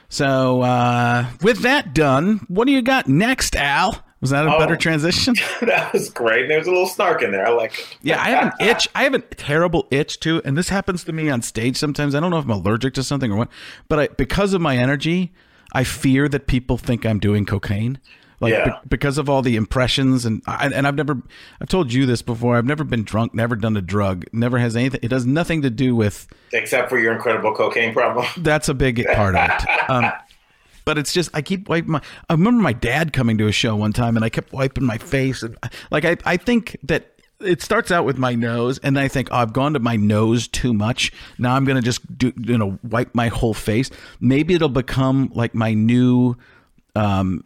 [0.10, 4.04] So uh, with that done, what do you got next, Al?
[4.20, 4.60] Was that a Oh.
[4.60, 5.34] better transition?
[5.62, 6.48] that was great.
[6.48, 7.48] There's a little snark in there.
[7.48, 7.98] I like it.
[8.04, 8.88] Yeah, I have an itch.
[8.94, 12.14] I have a terrible itch too, and this happens to me on stage sometimes.
[12.14, 13.50] I don't know if I'm allergic to something or what,
[13.88, 15.32] but I, because of my energy,
[15.74, 18.00] I fear that people think I'm doing cocaine.
[18.40, 18.66] Like Yeah.
[18.66, 21.22] be- because of all the impressions and I, and I've never
[21.62, 22.58] I've told you this before.
[22.58, 25.00] I've never been drunk, never done a drug, never has anything.
[25.04, 28.26] It has nothing to do with Except for your incredible cocaine problem.
[28.38, 29.90] that's a big part of it.
[29.90, 30.12] Um,
[30.86, 32.02] but it's just I keep wiping my.
[32.28, 34.98] I remember my dad coming to a show one time, and I kept wiping my
[34.98, 35.56] face, and
[35.92, 37.11] like I I think that
[37.44, 39.96] it starts out with my nose, and then I think oh, I've gone to my
[39.96, 41.12] nose too much.
[41.38, 43.90] Now I'm gonna just do you know wipe my whole face.
[44.20, 46.36] Maybe it'll become like my new.
[46.96, 47.44] Um,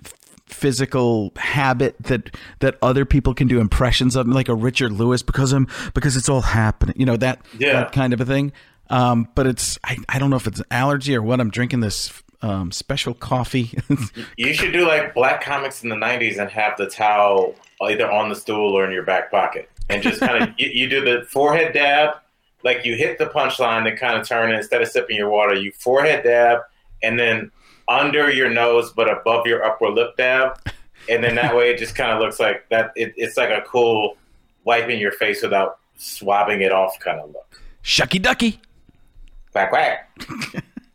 [0.48, 5.52] physical habit that that other people can do impressions of like a Richard Lewis because
[5.52, 7.74] I'm because it's all happening you know that Yeah.
[7.74, 8.54] that kind of a thing
[8.92, 11.80] um but it's I, I don't know if it's an allergy or what I'm drinking
[11.80, 13.76] this um special coffee
[14.38, 18.30] You should do like black comics in the '90s and have the towel either on
[18.30, 21.26] the stool or in your back pocket, and just kind of you, you do the
[21.26, 22.18] forehead dab,
[22.64, 25.54] like you hit the punchline and kind of turn it instead of sipping your water.
[25.56, 26.60] You forehead dab,
[27.04, 27.52] and then
[27.88, 30.60] under your nose but above your upper lip dab,
[31.10, 32.92] and then that way it just kind of looks like that.
[32.96, 34.18] It, it's like a cool
[34.64, 37.62] wiping your face without swabbing it off kind of look.
[37.84, 38.60] shucky ducky
[39.56, 40.10] Quack quack.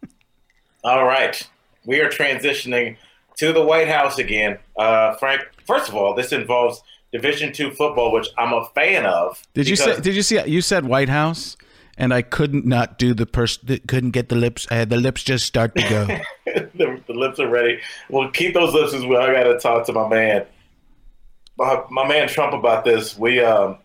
[0.84, 1.48] All right,
[1.86, 2.98] we are transitioning
[3.38, 4.58] to the White House again.
[4.76, 9.42] Uh, Frank, first of all, this involves Division Two football, which I'm a fan of.
[9.54, 11.56] did you say did you see you said White House
[11.96, 15.22] and I couldn't not do the person couldn't get the lips I had the lips
[15.22, 16.06] just start to go
[16.74, 17.80] the, the lips are ready.
[18.08, 19.22] Well, keep those lips as well.
[19.22, 20.46] I got to talk to my man,
[21.56, 23.16] my, my man Trump about this.
[23.16, 23.78] We um,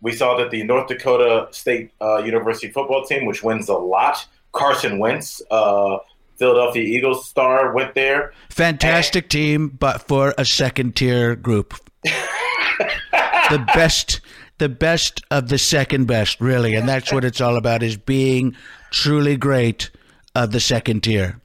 [0.00, 4.26] we saw that the North Dakota State uh, University football team, which wins a lot,
[4.52, 5.98] Carson Wentz, uh,
[6.36, 8.32] Philadelphia Eagles star, went there.
[8.50, 11.74] fantastic team but for a second tier group
[12.04, 14.20] the best
[14.58, 18.54] the best of the second best really and that's what it's all about is being
[18.90, 19.90] truly great
[20.34, 21.40] of the second tier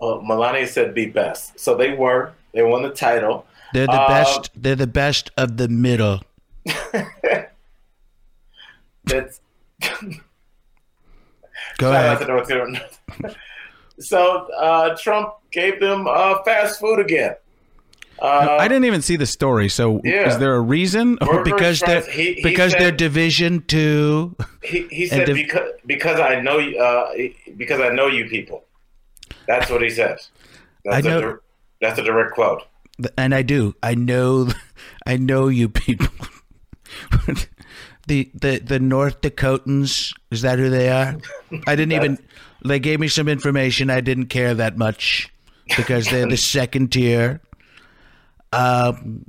[0.00, 2.32] Well, Melania said be best, so they were.
[2.52, 3.46] They won the title.
[3.72, 6.20] they're the Uh, best they're the best of the middle
[9.04, 9.40] That's
[11.78, 12.84] go ahead to North Carolina.
[13.98, 17.34] so uh, Trump gave them uh, fast food again.
[18.22, 19.68] Uh, I didn't even see the story.
[19.68, 20.28] So Yeah.
[20.28, 21.18] is there a reason?
[21.44, 24.36] Because they're he- he because said- they're Division Two.
[24.62, 27.10] he, he said div- because because I know you uh,
[27.56, 28.64] because I know you people.
[29.46, 30.30] That's what he says.
[30.84, 31.34] That's I know- A,
[31.80, 32.62] that's a direct quote.
[33.18, 33.74] and I do.
[33.82, 34.48] I know.
[35.06, 36.06] I know you people.
[38.06, 41.16] the the the North Dakotans is that who they are?
[41.66, 42.18] I didn't even.
[42.64, 43.90] They gave me some information.
[43.90, 45.28] I didn't care that much
[45.76, 47.40] because they're the second tier.
[48.52, 49.24] Um,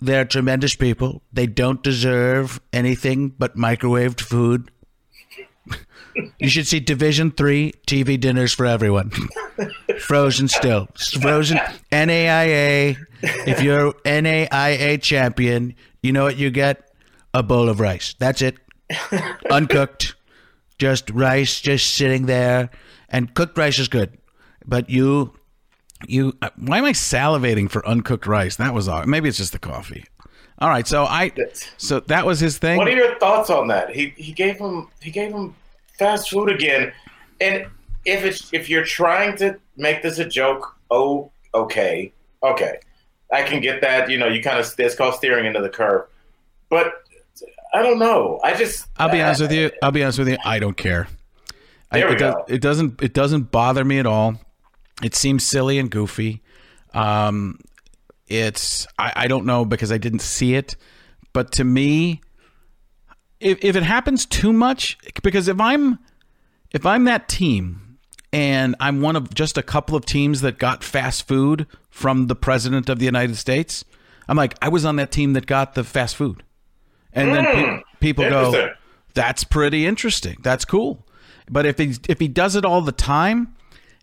[0.00, 1.22] they're tremendous people.
[1.32, 4.70] They don't deserve anything but microwaved food.
[6.38, 9.12] You should see Division Three TV dinners for everyone.
[10.00, 10.88] Frozen still.
[11.20, 11.58] Frozen
[11.92, 12.96] NAIA.
[13.20, 16.90] If you're NAIA champion, you know what you get?
[17.34, 18.14] A bowl of rice.
[18.18, 18.56] That's it.
[19.50, 20.14] Uncooked.
[20.78, 22.70] Just rice just sitting there.
[23.10, 24.16] And cooked rice is good.
[24.64, 25.34] But you
[26.06, 28.56] you uh, why am I salivating for uncooked rice?
[28.56, 29.04] That was all.
[29.06, 30.04] Maybe it's just the coffee.
[30.58, 31.32] All right, so I
[31.76, 32.78] so that was his thing.
[32.78, 33.94] What are your thoughts on that?
[33.94, 35.54] He he gave him he gave him
[35.98, 36.92] fast food again,
[37.40, 37.66] and
[38.04, 42.78] if it's if you're trying to make this a joke, oh okay, okay,
[43.32, 44.10] I can get that.
[44.10, 46.06] You know, you kind of it's called steering into the curve,
[46.70, 47.04] but
[47.74, 48.40] I don't know.
[48.42, 49.70] I just I'll be honest with you.
[49.82, 50.38] I'll be honest with you.
[50.42, 51.08] I don't care.
[51.90, 52.44] I, There we it, does, go.
[52.48, 53.02] it doesn't.
[53.02, 54.40] It doesn't bother me at all.
[55.02, 56.42] It seems silly and goofy.
[56.94, 57.58] Um,
[58.28, 60.76] it's I, I don't know because I didn't see it,
[61.32, 62.22] but to me,
[63.40, 65.98] if if it happens too much, because if I'm
[66.72, 67.98] if I'm that team
[68.32, 72.34] and I'm one of just a couple of teams that got fast food from the
[72.34, 73.84] president of the United States,
[74.28, 76.42] I'm like I was on that team that got the fast food,
[77.12, 78.70] and then pe- people go,
[79.14, 80.38] that's pretty interesting.
[80.42, 81.06] That's cool.
[81.50, 83.54] But if he if he does it all the time,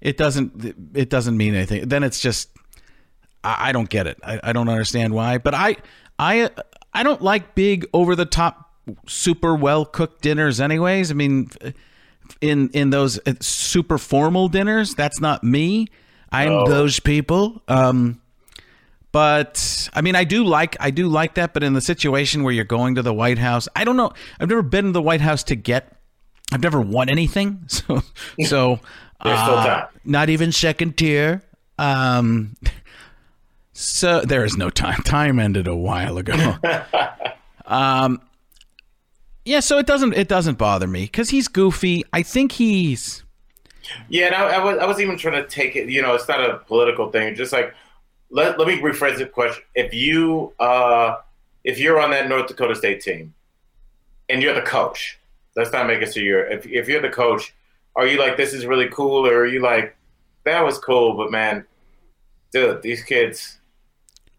[0.04, 1.88] it doesn't it doesn't mean anything.
[1.88, 2.50] Then it's just
[3.44, 4.20] I, I don't get it.
[4.24, 5.38] I, I don't understand why.
[5.40, 5.78] But I
[6.20, 6.52] I
[6.94, 8.70] I don't like big over the top
[9.08, 11.10] super well cooked dinners anyways.
[11.10, 11.50] I mean
[12.42, 15.88] in in those uh, super formal dinners, that's not me.
[16.32, 16.68] I'm No.
[16.68, 17.62] those people.
[17.68, 18.20] Um
[19.14, 21.54] but I mean, I do like I do like that.
[21.54, 24.12] But in the situation where you're going to the White House, I don't know.
[24.40, 25.96] I've never been to the White House to get.
[26.52, 28.02] I've never won anything, so
[28.46, 28.80] so
[29.24, 29.88] There's still uh, time.
[30.06, 31.44] not even second tier.
[31.78, 32.56] Um,
[33.74, 35.02] So there is no time.
[35.02, 36.56] Time ended a while ago.
[37.66, 38.22] um,
[39.46, 39.60] yeah.
[39.60, 42.04] So it doesn't it doesn't bother me because he's goofy.
[42.14, 43.24] I think he's.
[44.08, 45.90] Yeah, and I, I, was I was even trying to take it.
[45.90, 47.36] You know, it's not a political thing.
[47.36, 47.74] Just like
[48.30, 49.64] let let me rephrase the question.
[49.74, 51.16] If you uh,
[51.64, 53.34] if you're on that North Dakota State team,
[54.30, 55.20] and you're the coach,
[55.56, 56.46] let's not make it so you're.
[56.46, 57.56] If if you're the coach,
[57.96, 59.96] are you like this is really cool, or are you like
[60.46, 61.66] that was cool, but man,
[62.52, 63.60] dude, these kids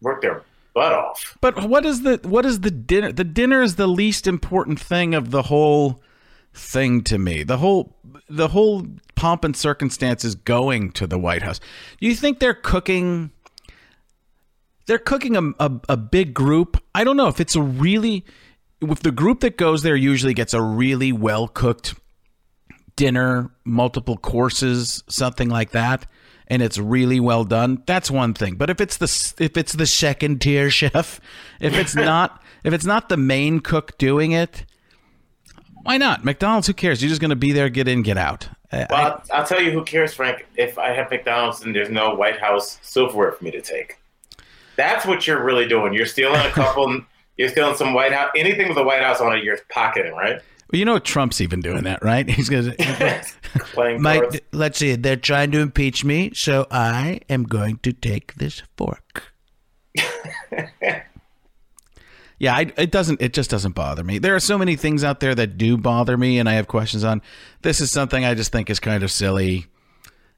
[0.01, 0.43] work their
[0.75, 1.38] butt off.
[1.40, 3.12] But what is the what is the dinner?
[3.12, 6.03] The dinner is the least important thing of the whole
[6.53, 7.43] thing to me.
[7.43, 7.97] The whole
[8.29, 11.61] the whole pomp and circumstances going to the White House.
[12.01, 13.31] Do you think they're cooking?
[14.87, 16.83] They're cooking a, a, a big group.
[16.95, 18.25] I don't know if it's a really
[18.83, 21.95] if the group that goes there usually gets a really well cooked
[22.96, 26.07] dinner, multiple courses, something like that,
[26.48, 28.57] and it's really well done, that's one thing.
[28.57, 31.20] But if it's the if it's the second tier chef,
[31.61, 34.64] if it's not if it's not the main cook doing it,
[35.83, 36.24] why not?
[36.24, 37.02] McDonald's, who cares?
[37.02, 38.48] You're just going to be there, get in, get out.
[38.72, 40.46] Well, I, I'll, I'll tell you who cares, Frank.
[40.57, 43.98] If I have McDonald's and there's no White House silverware for me to take,
[44.76, 45.92] that's what you're really doing.
[45.92, 47.02] You're stealing a couple.
[47.37, 48.30] you're stealing some White House.
[48.37, 50.40] Anything with the White House on it, you're pocketing, right?
[50.74, 52.28] Well, you know Trump's even doing that, right?
[52.30, 54.44] He's going to Mike.
[54.50, 54.96] Let's see.
[54.96, 59.32] They're trying to impeach me, so I am going to take this fork.
[62.40, 63.22] yeah, I, it doesn't.
[63.22, 64.18] It just doesn't bother me.
[64.18, 67.04] There are so many things out there that do bother me, and I have questions
[67.04, 67.22] on.
[67.62, 69.66] This is something I just think is kind of silly.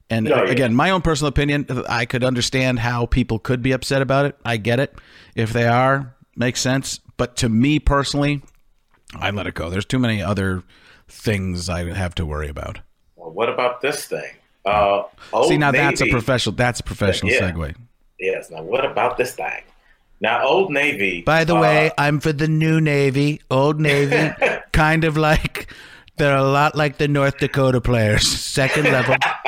[0.07, 0.51] And No, yeah.
[0.51, 4.37] again, my own personal opinion, I could understand how people could be upset about it.
[4.45, 4.93] I get it.
[5.33, 6.99] If they are, makes sense.
[7.17, 8.43] But to me personally,
[9.15, 9.69] I let it go.
[9.69, 10.63] There's too many other
[11.07, 12.79] things I have to worry about.
[13.15, 14.31] Well, what about this thing?
[14.65, 15.03] Uh,
[15.47, 16.55] See, now that's a professional.
[16.55, 17.51] That's a professional Yeah.
[17.51, 17.75] segue.
[18.19, 18.49] Yes.
[18.51, 19.63] Now, what about this thing?
[20.19, 21.21] Now, Old Navy.
[21.21, 24.33] By the uh, way, I'm for the new Navy, old Navy,
[24.73, 25.71] kind of like
[26.17, 29.15] they're a lot like the North Dakota players, second level,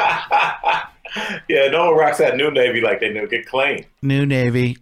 [1.50, 3.28] yeah, no one rocks that new Navy like they do.
[3.28, 3.86] Get clean.
[4.02, 4.78] new Navy.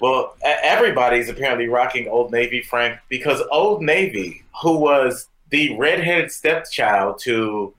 [0.00, 7.18] Well, everybody's apparently rocking Old Navy, Frank, because Old Navy, who was the redheaded stepchild
[7.20, 7.74] to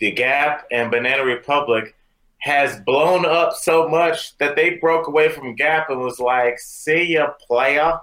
[0.00, 1.94] the Gap and Banana Republic,
[2.38, 7.14] has blown up so much that they broke away from Gap and was like, "See
[7.14, 8.00] ya, player."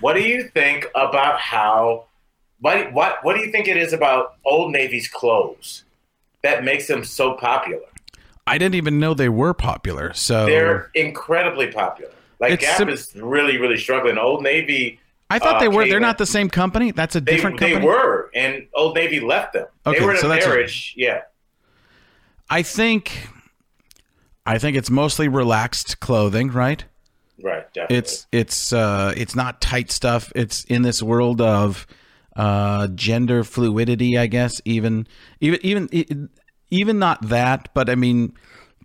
[0.00, 2.04] What do you think about how?
[2.60, 5.84] What what what do you think it is about Old Navy's clothes
[6.42, 7.86] that makes them so popular?
[8.46, 10.12] I didn't even know they were popular.
[10.12, 12.12] So They're incredibly popular.
[12.42, 14.18] Like It's Gap sim- is really, really struggling.
[14.18, 14.98] Old Navy,
[15.30, 15.86] I thought uh, they were.
[15.86, 16.90] They're not the same company.
[16.90, 17.80] That's a they, different company.
[17.80, 19.66] they were, and Old Navy left them.
[19.86, 20.92] Okay, they were in so a that's a- marriage.
[20.96, 21.22] yeah,
[22.50, 23.28] I think.
[24.44, 26.84] I think it's mostly relaxed clothing, right?
[27.40, 27.72] right.
[27.72, 27.96] Definitely.
[27.96, 30.32] It's it's uh it's not tight stuff.
[30.34, 31.86] It's in this world of
[32.34, 34.60] uh gender fluidity, I guess.
[34.64, 35.06] Even
[35.40, 36.28] even even
[36.70, 38.34] even not that, but I mean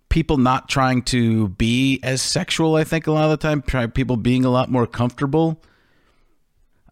[0.08, 3.86] people not trying to be as sexual, I think a lot of the time, try
[3.86, 5.60] people being a lot more comfortable.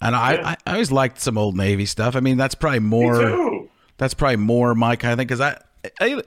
[0.01, 0.49] And I, Yeah.
[0.49, 2.17] I, I always liked some old Navy stuff.
[2.17, 3.67] I mean, that's probably more
[3.99, 5.59] that's probably more my kind of thing because I,
[6.01, 6.21] I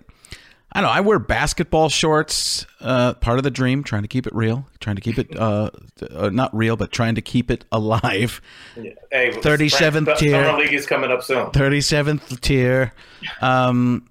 [0.72, 4.26] I don't know I wear basketball shorts uh, part of the dream trying to keep
[4.26, 5.70] it real trying to keep it uh,
[6.12, 8.42] uh, not real but trying to keep it alive
[8.76, 8.92] Yeah.
[9.12, 10.44] Hey, 37th Frank, tier.
[10.44, 11.48] Summer League is coming up soon.
[11.52, 12.94] 37th tier
[13.42, 14.08] um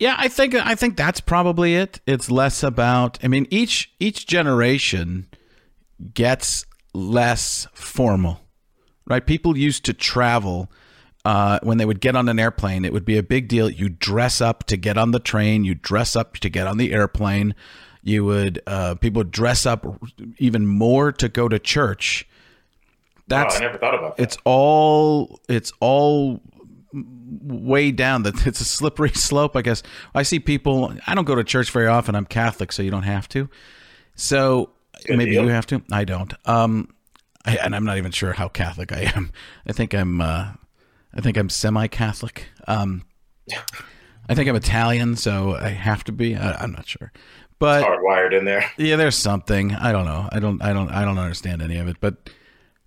[0.00, 4.26] yeah I think I think that's probably it it's less about I mean each each
[4.26, 5.28] generation
[6.14, 8.40] gets less formal
[9.10, 9.26] right?
[9.26, 10.70] People used to travel
[11.24, 12.84] uh, when they would get on an airplane.
[12.84, 13.68] It would be a big deal.
[13.68, 15.64] You dress up to get on the train.
[15.64, 17.54] You dress up to get on the airplane.
[18.02, 19.84] You would uh, people would dress up
[20.38, 22.26] even more to go to church.
[22.28, 24.22] Oh, That's I never thought about that.
[24.22, 26.40] it's all it's all
[26.92, 29.82] way down that it's a slippery slope i guess
[30.14, 33.04] i see people i don't go to church very often i'm catholic so you don't
[33.04, 33.48] have to
[34.14, 34.70] so
[35.06, 35.44] Good maybe deal.
[35.44, 36.88] you have to i don't um
[37.44, 39.30] I, and i'm not even sure how catholic i am
[39.66, 40.52] i think i'm uh
[41.14, 43.04] i think i'm semi-catholic um
[44.28, 47.12] i think i'm italian so i have to be I, i'm not sure
[47.60, 48.64] but Hardwired in there.
[48.78, 49.74] yeah, there's something.
[49.74, 50.30] I don't know.
[50.32, 50.62] I don't.
[50.62, 50.88] I don't.
[50.88, 51.98] I don't understand any of it.
[52.00, 52.30] But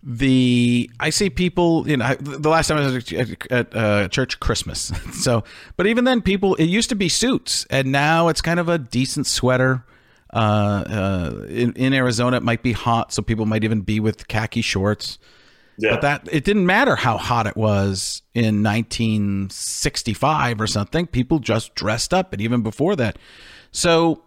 [0.03, 1.87] the I see people.
[1.87, 4.91] You know, I, the last time I was at, at uh, church Christmas.
[5.13, 5.43] So,
[5.77, 6.55] but even then, people.
[6.55, 9.85] It used to be suits, and now it's kind of a decent sweater.
[10.33, 14.27] Uh, uh, in, in Arizona, it might be hot, so people might even be with
[14.27, 15.19] khaki shorts.
[15.77, 15.91] Yeah.
[15.91, 21.07] But that it didn't matter how hot it was in 1965 or something.
[21.07, 23.17] People just dressed up, and even before that.
[23.71, 24.23] So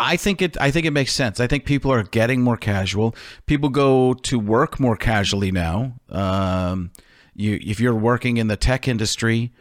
[0.00, 0.56] I think it.
[0.60, 1.38] I think it makes sense.
[1.40, 3.14] I think people are getting more casual.
[3.46, 5.94] People go to work more casually now.
[6.08, 6.90] Um,
[7.34, 9.52] you, if you're working in the tech industry,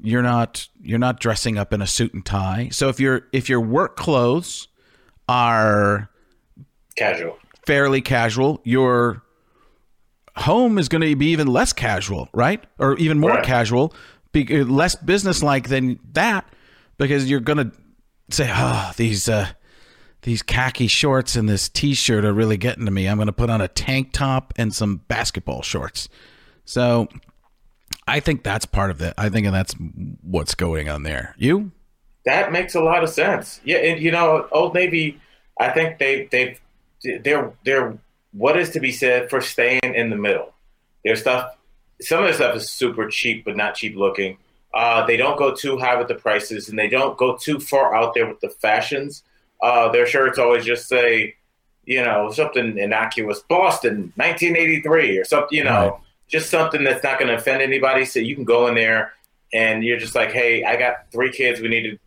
[0.00, 2.68] you're not you're not dressing up in a suit and tie.
[2.72, 4.68] So if your if your work clothes
[5.28, 6.08] are
[6.96, 7.38] Casual.
[7.66, 9.22] fairly casual, your
[10.36, 12.62] home is going to be even less casual, right?
[12.78, 13.44] Or even more Right.
[13.44, 13.94] casual,
[14.32, 16.48] be, less businesslike than that,
[16.98, 17.72] because you're going to
[18.30, 19.48] say, "Oh, these uh,
[20.22, 23.08] these khaki shorts and this t-shirt are really getting to me.
[23.08, 26.08] I'm going to put on a tank top and some basketball shorts."
[26.64, 27.08] So,
[28.06, 29.14] I think that's part of it.
[29.16, 29.74] I think that's
[30.22, 31.34] what's going on there.
[31.38, 31.72] You?
[32.24, 33.60] That makes a lot of sense.
[33.64, 35.20] Yeah, and you know, Old Navy,
[35.58, 36.58] I think they they
[37.02, 37.98] they're they're
[38.32, 40.52] what is to be said for staying in the middle.
[41.04, 41.56] Their stuff,
[42.00, 44.36] some of their stuff is super cheap, but not cheap looking.
[44.72, 47.94] Uh, they don't go too high with the prices, and they don't go too far
[47.94, 49.24] out there with the fashions.
[49.62, 51.34] Uh, their shirts always just say,
[51.84, 55.56] you know, something innocuous, Boston, 1983, or something.
[55.56, 55.92] You know, Right.
[56.28, 58.04] just something that's not going to offend anybody.
[58.04, 59.12] So you can go in there
[59.52, 61.60] and you're just like, hey, I got three kids.
[61.60, 61.98] We need to,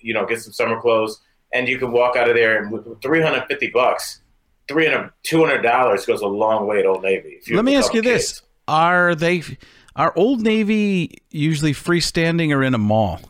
[0.00, 1.20] you know, get some summer clothes.
[1.52, 4.20] And you can walk out of there and with 350 bucks,
[4.68, 7.38] 300 $200 goes a long way at Old Navy.
[7.50, 8.42] Let me ask you couple this.
[8.66, 9.42] Are they
[9.94, 13.20] are Old Navy usually freestanding or in a mall?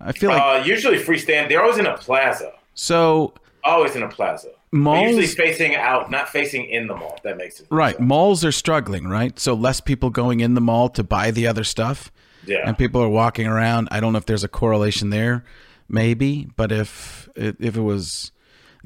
[0.00, 1.48] I feel like Uh, usually freestand.
[1.48, 2.52] They're always in a plaza.
[2.74, 4.48] so Always in a plaza.
[4.72, 5.04] Malls.
[5.08, 7.18] usually facing out, not facing in the mall.
[7.24, 7.68] That makes sense.
[7.70, 9.38] Right, malls are struggling, right?
[9.38, 12.10] So less people going in the mall to buy the other stuff,
[12.46, 12.62] Yeah.
[12.64, 13.88] and people are walking around.
[13.90, 15.44] I don't know if there's a correlation there,
[15.88, 18.30] maybe, but if if it was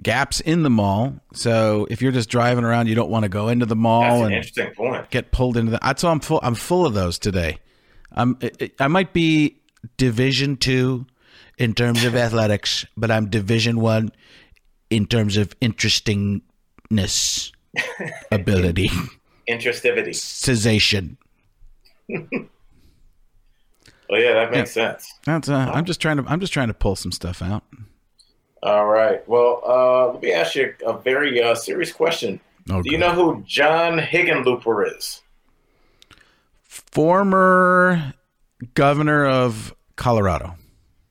[0.03, 3.49] gaps in the mall, so if you're just driving around, you don't want to go
[3.49, 5.11] into the mall That's an and interesting point.
[5.11, 5.79] get pulled into the.
[5.83, 6.41] That's why I'm full.
[6.43, 7.59] I'm full of those today.
[8.13, 8.39] I'm.
[8.43, 9.59] I- I might be
[9.97, 11.07] Division two
[11.59, 14.13] in terms of athletics, but I'm Division one
[14.91, 17.53] in terms of interestingness,
[18.33, 18.91] ability,
[19.49, 20.15] Interestivity.
[20.15, 21.17] cessation.
[24.11, 25.11] Oh yeah, that makes sense.
[25.25, 25.49] That's.
[25.49, 26.25] Uh, I'm just trying to.
[26.29, 27.65] I'm just trying to pull some stuff out.
[28.63, 29.27] All right.
[29.27, 32.39] Well, uh, let me ask you a very uh, serious question.
[32.71, 33.01] Oh, Do you good.
[33.07, 35.23] know who John Hickenlooper is?
[36.65, 38.13] Former
[38.75, 40.55] governor of Colorado.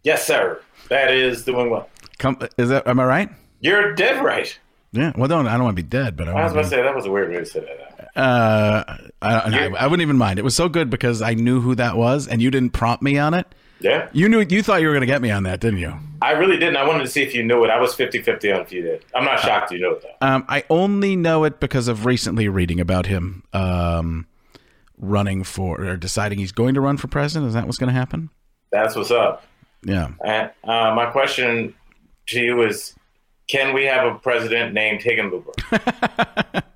[0.04, 0.60] Yes, sir.
[0.90, 1.90] That is doing well.
[2.18, 2.38] Come.
[2.58, 2.88] Is that?
[2.88, 3.30] Am I right?
[3.62, 4.58] You're dead right.
[4.92, 5.14] Yeah.
[5.16, 5.48] Well, don't.
[5.48, 7.06] I don't want to be dead, but I, I was about to say that was
[7.06, 8.10] a weird way to say that.
[8.16, 10.38] Uh, I, I, I wouldn't even mind.
[10.38, 13.18] It was so good because I knew who that was, and you didn't prompt me
[13.18, 13.48] on it.
[13.80, 14.40] Yeah, You knew.
[14.42, 15.94] You thought you were going to get me on that, didn't you?
[16.22, 16.78] I really didn't.
[16.78, 17.70] I wanted to see if you knew it.
[17.70, 19.04] I was 50-50 on if you did.
[19.14, 20.26] I'm not shocked you know it though.
[20.26, 24.26] Um, I only know it because of recently reading about him um,
[25.04, 27.48] running for or deciding he's going to run for president.
[27.48, 28.30] Is that what's going to happen?
[28.72, 29.44] That's what's up.
[29.84, 30.12] Yeah.
[30.26, 31.76] And uh, my question
[32.28, 32.96] to you is:
[33.48, 36.64] Can we have a president named Hickenlooper?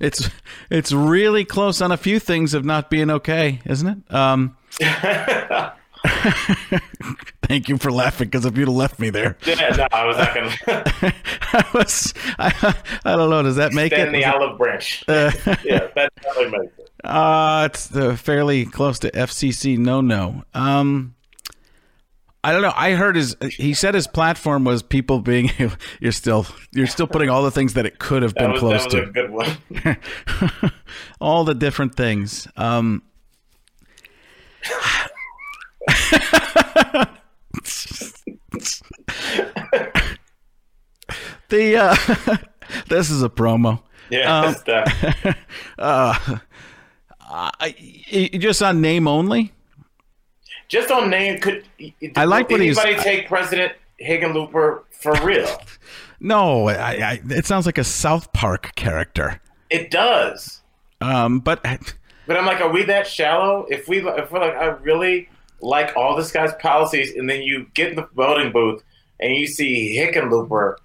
[0.00, 0.28] It's
[0.70, 4.14] it's really close on a few things of not being okay, isn't it?
[4.14, 4.56] Um,
[7.42, 10.16] thank you for laughing because if you'd have left me there, yeah, no, I was
[10.18, 11.14] not going to
[11.52, 12.12] I was.
[12.38, 12.74] I,
[13.04, 13.42] I don't know.
[13.42, 14.18] Does that make extend it?
[14.18, 15.04] the olive branch.
[15.08, 15.30] yeah,
[15.94, 16.90] that totally makes it.
[17.06, 20.42] Uh, it's uh, fairly close to FCC no no.
[20.54, 21.14] Um,
[22.44, 22.72] I don't know.
[22.76, 23.36] I heard his.
[23.56, 25.50] He said his platform was people being.
[26.00, 26.46] You're still.
[26.72, 28.94] You're still putting all the things that it could have been was, close that was
[28.94, 29.12] a to.
[29.12, 29.30] good
[30.62, 30.72] one.
[31.20, 32.46] all the different things.
[32.56, 33.02] Um.
[41.48, 42.36] the uh,
[42.88, 43.82] this is a promo.
[44.10, 45.34] Yeah, Um, definitely.
[47.28, 47.50] Uh,
[48.38, 49.52] just on name only.
[50.68, 51.40] just on name.
[51.40, 51.64] Could
[52.16, 53.72] I like did what he's- anybody take President
[54.02, 55.48] Hickenlooper for real?
[56.18, 59.38] No, I, I, it sounds like a South Park character.
[59.68, 60.62] it does.
[61.02, 63.66] Um, but But I'm like, are we that shallow?
[63.68, 65.28] If we, if we're like, I really
[65.60, 68.82] like all this guy's policies, and then you get in the voting booth
[69.20, 70.76] and you see Hickenlooper.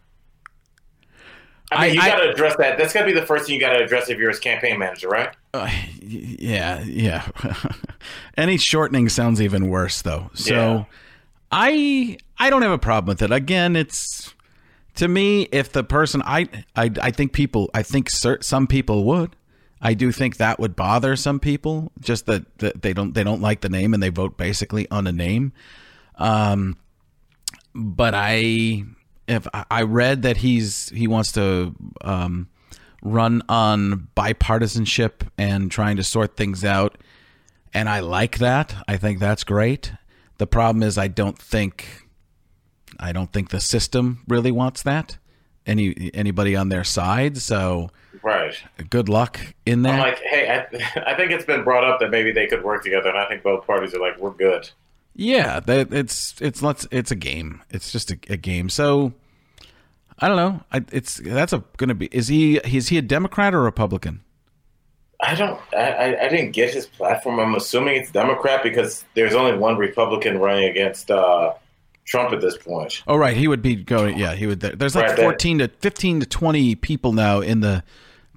[1.71, 2.77] I mean, I- you got to address that.
[2.77, 4.77] That's got to be the first thing you got to address if you're his campaign
[4.79, 5.29] manager, right?
[5.53, 5.69] Uh,
[6.01, 7.27] yeah, yeah.
[8.37, 10.29] Any shortening sounds even worse, though.
[10.33, 10.83] So Yeah.
[11.51, 13.31] I I don't have a problem with it.
[13.31, 14.33] Again, it's
[14.95, 19.03] to me if the person I I, I think people I think cer- some people
[19.05, 19.35] would.
[19.83, 23.41] I do think that would bother some people, just that, that they don't they don't
[23.41, 25.53] like the name and they vote basically on a name.
[26.17, 26.77] Um,
[27.73, 28.83] but I
[29.27, 32.47] if I read that he's he wants to um,
[33.01, 36.97] run on bipartisanship and trying to sort things out,
[37.73, 38.75] and I like that.
[38.87, 39.93] I think that's great.
[40.37, 42.07] The problem is I don't think
[42.99, 45.17] I don't think the system really wants that.
[45.65, 47.91] Any anybody on their side, so
[48.23, 48.55] right.
[48.89, 49.93] Good luck in that.
[49.93, 52.83] I'm like, hey, I, I think it's been brought up that maybe they could work
[52.83, 54.69] together, and I think both parties are like, we're good.
[55.15, 57.61] Yeah, that it's it's let's it's a game.
[57.69, 58.69] It's just a, a game.
[58.69, 59.13] So
[60.21, 60.61] I don't know.
[60.71, 62.05] I, it's that's a going to be.
[62.11, 64.21] Is he is he a Democrat or Republican?
[65.19, 65.59] I don't.
[65.73, 67.39] I, I didn't get his platform.
[67.39, 71.53] I'm assuming it's Democrat because there's only one Republican running against uh,
[72.05, 73.03] Trump at this point.
[73.07, 74.17] Oh right, he would be going.
[74.17, 74.59] Yeah, he would.
[74.61, 77.83] There's like right, 14 to 15 to 20 people now in the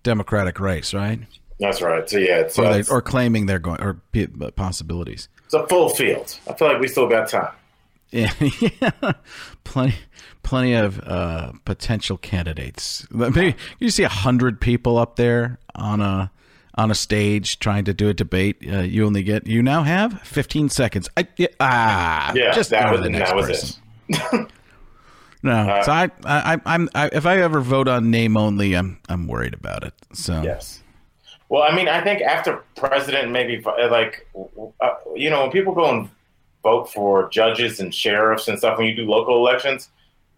[0.02, 1.20] Democratic race, right?
[1.60, 2.08] That's right.
[2.08, 4.00] So yeah, or, they, or claiming they're going or
[4.56, 5.28] possibilities.
[5.44, 6.38] It's a full field.
[6.48, 7.52] I feel like we still got time.
[8.14, 8.32] Yeah,
[9.64, 9.96] plenty,
[10.44, 13.08] plenty of uh, potential candidates.
[13.10, 16.30] Maybe you see a hundred people up there on a
[16.76, 18.58] on a stage trying to do a debate.
[18.70, 21.08] Uh, you only get you now have 15 seconds.
[21.16, 23.80] I, yeah, ah, yeah, just that was, the next that was person.
[24.08, 24.52] it.
[25.42, 29.00] no, uh, so I, I, I'm, I, if I ever vote on name only, I'm,
[29.08, 29.94] I'm worried about it.
[30.12, 30.82] So yes.
[31.48, 33.60] Well, I mean, I think after president, maybe
[33.90, 34.26] like,
[34.80, 36.08] uh, you know, when people go and
[36.64, 39.90] vote for judges and sheriffs and stuff, when you do local elections,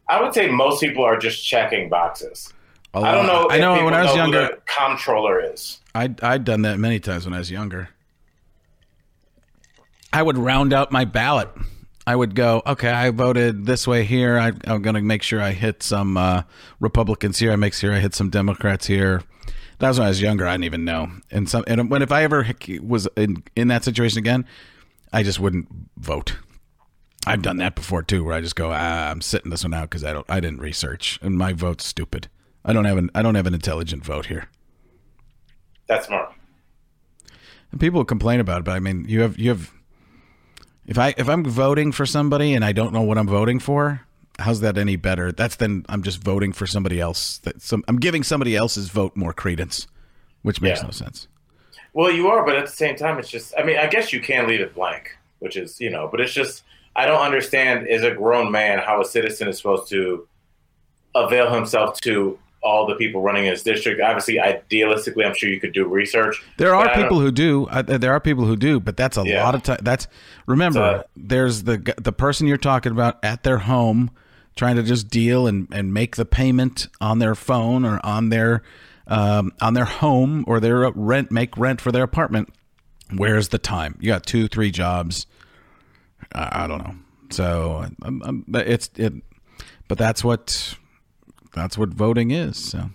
[0.09, 2.53] I would say most people are just checking boxes.
[2.93, 3.49] I don't know.
[3.51, 5.81] I know when I was know younger, comptroller is.
[5.95, 7.91] I I'd done that many times when I was younger.
[10.13, 11.49] I would round out my ballot.
[12.07, 14.39] I would go, okay, I voted this way here.
[14.39, 16.43] I, am going to make sure I hit some uh,
[16.79, 17.51] Republicans here.
[17.51, 19.23] I make sure I hit some Democrats here.
[19.81, 20.47] That was when I was younger.
[20.47, 21.11] I didn't even know.
[21.33, 22.47] And some, and when if I ever
[22.81, 24.47] was in in that situation again,
[25.13, 26.37] I just wouldn't vote.
[27.27, 29.91] I've done that before too, where I just go, ah, I'm sitting this one out
[29.91, 32.29] because I don't, I didn't research, and my vote's stupid.
[32.65, 34.49] I don't have an, I don't have an intelligent vote here.
[35.89, 36.33] That's smart.
[37.73, 39.73] And people complain about it, but I mean, you have, you have.
[40.87, 44.03] If I if I'm voting for somebody and I don't know what I'm voting for,
[44.39, 45.33] how's that any better?
[45.33, 47.39] That's then I'm just voting for somebody else.
[47.39, 49.89] That some I'm giving somebody else's vote more credence,
[50.43, 50.87] which makes yeah.
[50.87, 51.27] no sense.
[51.97, 53.55] Well, you are, but at the same time, it's just.
[53.59, 56.35] I mean, I guess you can leave it blank, which is you know, but it's
[56.35, 56.63] just
[56.95, 60.29] I don't understand as a grown man how a citizen is supposed to
[61.15, 64.03] avail himself to all the people running his district.
[64.03, 66.45] Obviously, idealistically, I'm sure you could do research.
[66.59, 67.67] There are people who do.
[67.71, 69.43] Uh, there are people who do, but that's a yeah.
[69.43, 69.79] lot of time.
[69.81, 70.07] That's
[70.45, 74.11] remember, so, there's the the person you're talking about at their home,
[74.55, 78.63] trying to just deal and and make the payment on their phone or on their
[79.07, 82.53] um, on their home or their rent, make rent for their apartment.
[83.15, 83.97] Where's the time?
[84.01, 85.27] You got two, three jobs
[86.35, 86.95] I, I don't know.
[87.31, 89.13] So um, um, it's it,
[89.89, 90.77] but that's what
[91.55, 92.57] that's what voting is.
[92.57, 92.91] So.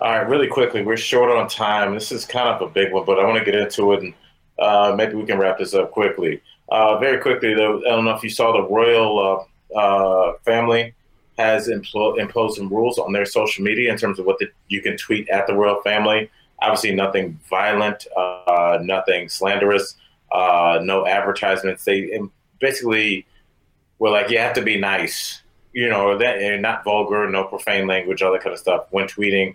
[0.00, 1.94] All right, really quickly, we're short on time.
[1.94, 4.14] This is kind of a big one, but I want to get into it, and
[4.58, 6.42] uh, maybe we can wrap this up quickly.
[6.68, 10.94] Uh, very quickly, though, I don't know if you saw the royal uh, uh family
[11.38, 14.80] has impl- imposed some rules on their social media in terms of what the, you
[14.80, 16.30] can tweet at the royal family.
[16.60, 19.96] Obviously, nothing violent, uh, nothing slanderous
[20.34, 21.84] uh, no advertisements.
[21.84, 22.20] They
[22.58, 23.26] basically
[23.98, 28.20] were like, you have to be nice, you know, that, not vulgar, no profane language,
[28.20, 29.54] all that kind of stuff when tweeting,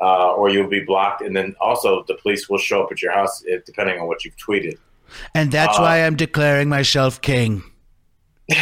[0.00, 1.20] uh, or you'll be blocked.
[1.22, 4.24] And then also the police will show up at your house if, depending on what
[4.24, 4.78] you've tweeted.
[5.34, 7.62] And that's uh, why I'm declaring myself king.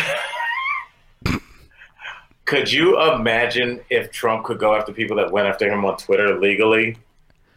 [2.55, 6.39] could you imagine if Trump could go after people that went after him on Twitter
[6.39, 6.97] legally?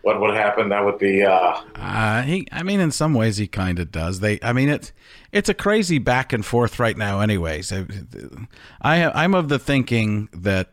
[0.08, 0.70] what would happen?
[0.70, 1.26] That would be.
[1.26, 4.22] Uh, uh, he, I mean, in some ways, he kind of does.
[4.22, 4.94] They, I mean, it's
[5.34, 7.20] it's a crazy back and forth right now.
[7.20, 7.84] Anyways, I,
[8.82, 10.72] I'm of the thinking that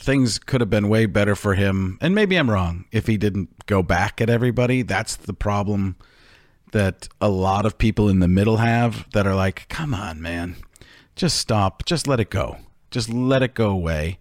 [0.00, 3.66] things could have been way better for him, and maybe I'm wrong if he didn't
[3.66, 4.82] go back at everybody.
[4.82, 5.94] That's the problem
[6.72, 10.56] that a lot of people in the middle have that are like, come on, man,
[11.14, 12.58] just stop, just let it go,
[12.90, 14.18] just let it go away.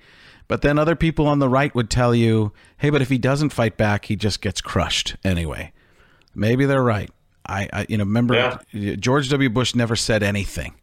[0.48, 3.50] But then other people on the right would tell you, hey, but if he doesn't
[3.50, 5.72] fight back, he just gets crushed anyway.
[6.34, 7.12] Maybe they're right.
[7.46, 8.96] I, I you know, remember yeah.
[8.96, 9.50] George W.
[9.50, 10.76] Bush never said anything,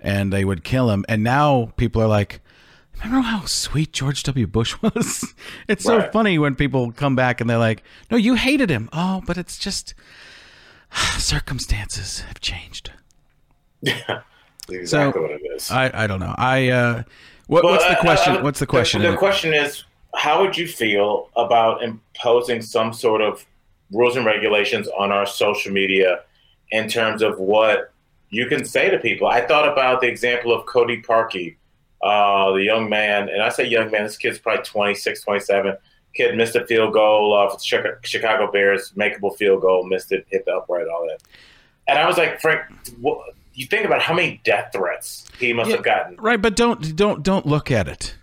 [0.00, 1.04] and they would kill him.
[1.08, 2.40] And now people are like,
[3.02, 4.46] remember how sweet George W.
[4.46, 5.34] Bush was?
[5.68, 8.88] it's so funny when people come back and they're like, no, you hated him.
[8.92, 9.94] Oh, but it's just
[11.18, 12.92] circumstances have changed.
[13.84, 14.20] Yeah,
[14.70, 15.70] exactly so, what it is.
[15.70, 16.34] I, I don't know.
[16.36, 17.02] I uh,
[17.46, 18.36] what, what's the question?
[18.36, 19.02] Uh, what's the question?
[19.02, 19.84] The, the question is,
[20.14, 23.44] how would you feel about imposing some sort of
[23.90, 26.20] rules and regulations on our social media
[26.70, 27.92] in terms of what
[28.30, 29.26] you can say to people?
[29.26, 31.56] I thought about the example of Cody Parkey,
[32.02, 35.76] uh, the young man, and I say young man, this kid's probably 26, 27.
[36.14, 40.26] Kid missed a field goal uh, for the Chicago Bears, makeable field goal, missed it,
[40.28, 41.22] hit the upright, all that.
[41.88, 42.62] And I was like, Frank,
[43.54, 46.16] you think about how many death threats he must Yeah, have gotten.
[46.16, 48.16] Right, but don't don't don't look at it.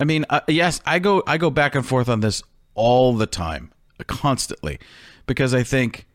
[0.00, 2.42] I mean, uh, yes, I go I go back and forth on this
[2.74, 3.72] all the time,
[4.06, 4.78] constantly,
[5.26, 6.06] because I think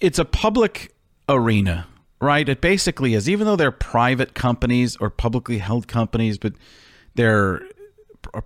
[0.00, 0.94] it's a public
[1.28, 1.86] arena,
[2.20, 2.48] right?
[2.48, 6.54] It basically is, even though they're private companies or publicly held companies, but
[7.14, 7.62] they're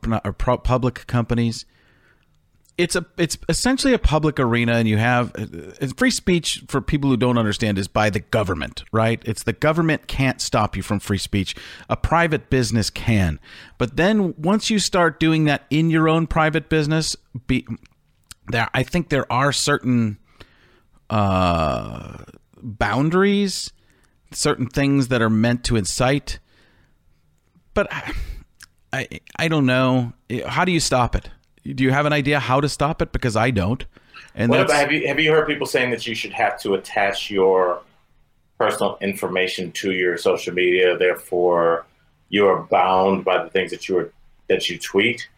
[0.06, 1.64] not- or pro- public companies.
[2.76, 7.08] It's a it's essentially a public arena, and you have uh, free speech for people
[7.08, 9.22] who don't understand is by the government, right?
[9.24, 11.54] It's the government can't stop you from free speech.
[11.88, 13.38] A private business can,
[13.78, 17.14] but then once you start doing that in your own private business,
[17.46, 17.64] be
[18.48, 18.68] there.
[18.74, 20.18] I think there are certain
[21.10, 22.24] uh,
[22.60, 23.72] boundaries,
[24.32, 26.40] certain things that are meant to incite.
[27.72, 28.12] But I,
[28.92, 30.12] I, I don't know.
[30.46, 31.28] How do you stop it?
[31.64, 33.12] Do you have an idea how to stop it?
[33.12, 33.84] Because I don't.
[34.34, 36.74] And What about, have you have you heard people saying that you should have to
[36.74, 37.80] attach your
[38.58, 41.86] personal information to your social media, therefore
[42.28, 44.12] you're bound by the things that you are
[44.48, 45.28] that you tweet?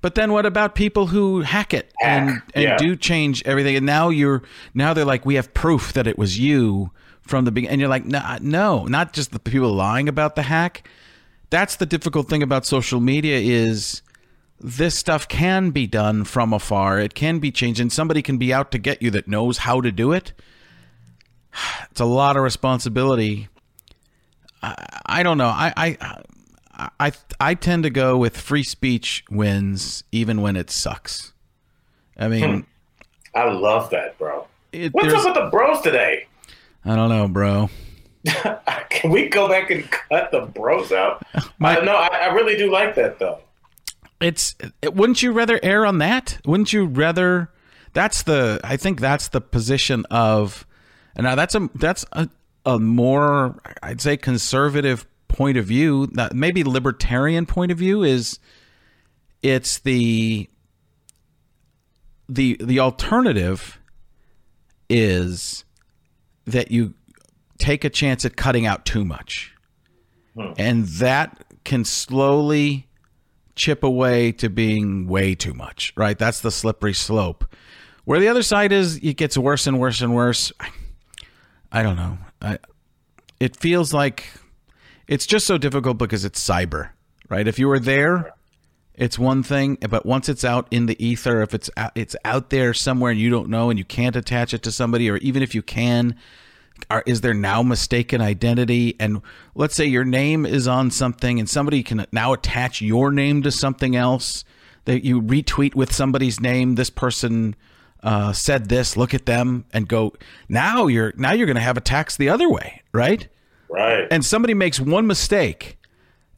[0.00, 2.76] But then what about people who hack it and, and yeah.
[2.76, 3.76] do change everything?
[3.76, 4.42] And now you're
[4.74, 6.90] now they're like, we have proof that it was you
[7.22, 7.72] from the beginning.
[7.72, 10.88] And you're like, no, no, not just the people lying about the hack.
[11.50, 14.02] That's the difficult thing about social media is
[14.60, 16.98] this stuff can be done from afar.
[17.00, 19.80] It can be changed, and somebody can be out to get you that knows how
[19.80, 20.32] to do it.
[21.90, 23.48] It's a lot of responsibility.
[24.62, 24.74] I,
[25.06, 25.48] I don't know.
[25.48, 26.18] I, I
[27.00, 31.32] I I tend to go with free speech wins even when it sucks.
[32.16, 32.66] I mean,
[33.34, 34.46] I love that, bro.
[34.72, 36.26] it, What's up with the bros today?
[36.84, 37.70] I don't know, bro.
[38.90, 41.22] Can we go back and cut the bros out?
[41.58, 43.40] My- Uh, no, I, I really do like that though.
[44.20, 46.38] It's it, wouldn't you rather err on that?
[46.44, 47.50] Wouldn't you rather?
[47.92, 50.66] That's the I think that's the position of,
[51.16, 52.28] and now that's a that's a,
[52.66, 58.40] a more I'd say conservative point of view, maybe libertarian point of view is
[59.42, 60.48] it's the
[62.28, 63.78] the the alternative
[64.90, 65.64] is
[66.46, 66.94] that you
[67.58, 69.54] take a chance at cutting out too much.
[70.34, 70.52] Hmm.
[70.58, 72.87] And that can slowly
[73.58, 76.18] chip away to being way too much, right?
[76.18, 77.44] That's the slippery slope.
[78.04, 80.50] Where the other side is, it gets worse and worse and worse.
[81.70, 82.16] I, don't know.
[82.40, 82.58] I,
[83.38, 84.30] it feels like
[85.06, 86.90] it's just so difficult because it's cyber,
[87.28, 87.46] right?
[87.46, 88.32] If you were there,
[88.94, 92.50] it's one thing, but once it's out in the ether, if it's out, it's out
[92.50, 95.42] there somewhere and you don't know and you can't attach it to somebody, or even
[95.42, 96.16] if you can,
[96.90, 98.96] are, is there now mistaken identity?
[98.98, 99.22] And
[99.54, 103.50] let's say your name is on something and somebody can now attach your name to
[103.50, 104.44] something else
[104.84, 106.74] that you retweet with somebody's name.
[106.74, 107.54] This person
[108.02, 108.96] uh, said this.
[108.96, 110.14] Look at them and go.
[110.48, 113.28] Now you're now you're going to have attacks the other way, right?
[113.70, 114.06] Right.
[114.10, 115.78] and somebody makes one mistake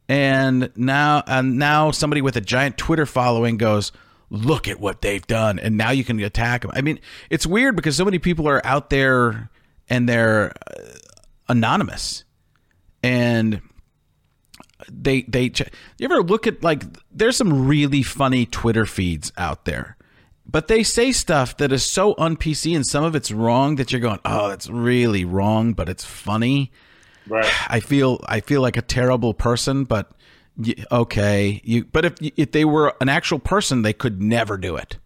[0.09, 3.93] and now and now somebody with a giant twitter following goes
[4.29, 6.99] look at what they've done and now you can attack them i mean
[7.31, 9.49] it's weird because so many people are out there
[9.91, 10.83] and they're uh,
[11.49, 12.25] anonymous
[13.03, 13.61] and
[14.91, 15.53] they they
[15.99, 19.97] you ever look at like there's some really funny twitter feeds out there
[20.51, 23.93] but they say stuff that is so un PC and some of it's wrong that
[23.93, 26.73] you're going, oh, that's really wrong, but it's funny.
[27.29, 27.47] right.
[27.71, 30.11] I feel I feel like a terrible person, but
[30.57, 31.85] y- okay, you.
[31.85, 34.99] But if if they were an actual person, they could never do it.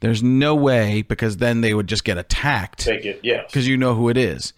[0.00, 3.20] There's no way because then they would just get attacked Take it.
[3.22, 3.44] Yes.
[3.46, 4.52] because you know who it is.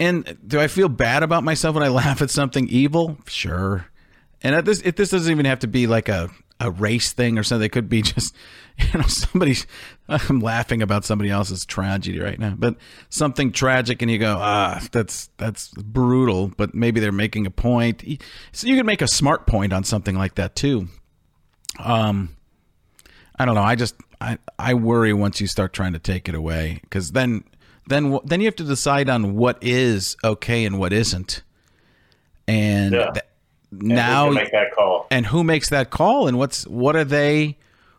[0.00, 3.18] And do I feel bad about myself when I laugh at something evil?
[3.26, 3.86] Sure.
[4.42, 7.38] And at this, it, this doesn't even have to be like a, a race thing
[7.38, 7.66] or something.
[7.66, 8.34] It could be just,
[8.78, 9.66] you know, somebody's.
[10.08, 12.76] I'm laughing about somebody else's tragedy right now, but
[13.10, 16.48] something tragic, and you go, ah, that's that's brutal.
[16.56, 18.02] But maybe they're making a point.
[18.50, 20.88] So you can make a smart point on something like that too.
[21.78, 22.36] Um,
[23.42, 23.62] I don't know.
[23.62, 27.42] I just I I worry once you start trying to take it away because then
[27.88, 31.42] then then you have to decide on what is okay and what isn't,
[32.46, 33.10] and Yeah.
[33.10, 33.24] th-
[33.72, 35.06] And who now can make that call.
[35.10, 37.56] and who makes that call and what's what are they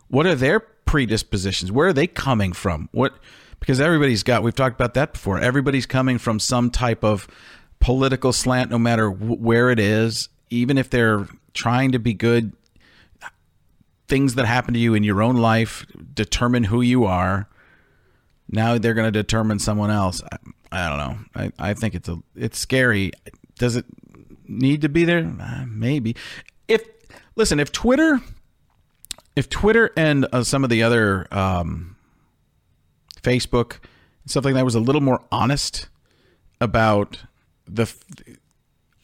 [0.08, 3.14] what are their predispositions where are they coming from what
[3.58, 7.26] because everybody's got we've talked about that before everybody's coming from some type of
[7.80, 12.52] political slant no matter wh- where it is even if they're trying to be good
[14.08, 17.48] things that happen to you in your own life determine who you are.
[18.48, 20.22] Now they're going to determine someone else.
[20.30, 20.36] I,
[20.70, 21.18] I don't know.
[21.34, 23.12] I, I think it's a it's scary.
[23.58, 23.86] Does it
[24.46, 25.32] need to be there?
[25.40, 26.16] Uh, maybe.
[26.68, 26.82] If
[27.36, 28.20] listen if twitter
[29.36, 31.96] if twitter and uh, some of the other um,
[33.22, 33.78] facebook
[34.26, 35.88] stuff like that was a little more honest
[36.60, 37.24] about
[37.66, 37.92] the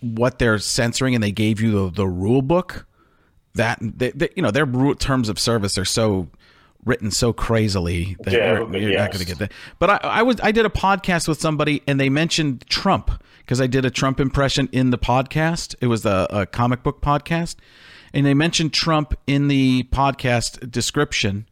[0.01, 2.87] what they're censoring, and they gave you the, the rule book.
[3.55, 6.29] That they, they, you know their terms of service are so
[6.85, 8.99] written so crazily that yeah, you're, you're yes.
[8.99, 9.53] not going to get that.
[9.79, 13.61] But I, I was I did a podcast with somebody and they mentioned Trump because
[13.61, 15.75] I did a Trump impression in the podcast.
[15.81, 17.57] It was a, a comic book podcast,
[18.15, 21.47] and they mentioned Trump in the podcast description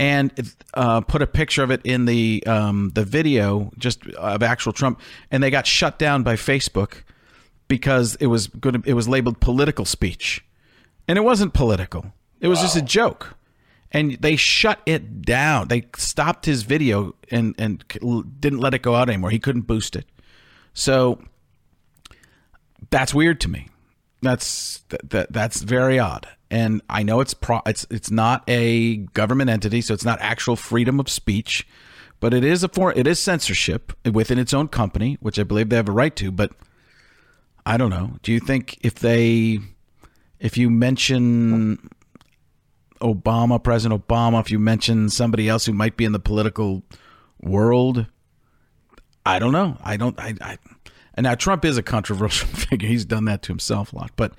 [0.00, 4.72] and uh, put a picture of it in the um, the video just of actual
[4.72, 5.00] Trump,
[5.30, 7.02] and they got shut down by Facebook
[7.66, 8.82] because it was good.
[8.86, 10.44] It was labeled political speech,
[11.08, 12.12] and it wasn't political.
[12.40, 12.64] It was wow.
[12.64, 13.34] just a joke,
[13.90, 15.68] and they shut it down.
[15.68, 17.84] They stopped his video and and
[18.38, 19.30] didn't let it go out anymore.
[19.30, 20.06] He couldn't boost it,
[20.74, 21.20] so
[22.90, 23.68] that's weird to me.
[24.22, 28.96] That's that, that that's very odd and I know it's pro, it's it's not a
[28.96, 31.66] government entity, so it's not actual freedom of speech,
[32.20, 35.68] but it is a for it is censorship within its own company, which I believe
[35.68, 36.30] they have a right to.
[36.30, 36.52] But
[37.66, 38.16] I don't know.
[38.22, 39.58] Do you think if they
[40.40, 41.90] if you mention
[43.00, 46.82] Obama, President Obama, if you mention somebody else who might be in the political
[47.40, 48.06] world,
[49.24, 49.76] I don't know.
[49.82, 50.18] I don't.
[50.18, 50.34] I.
[50.40, 50.58] I
[51.14, 52.88] and now Trump is a controversial figure.
[52.88, 54.34] He's done that to himself a lot, but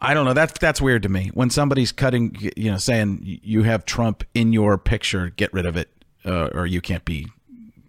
[0.00, 0.32] I don't know.
[0.32, 1.30] That's that's weird to me.
[1.34, 5.76] When somebody's cutting, you know, saying you have Trump in your picture, get rid of
[5.76, 5.90] it,
[6.24, 7.28] uh, or you can't be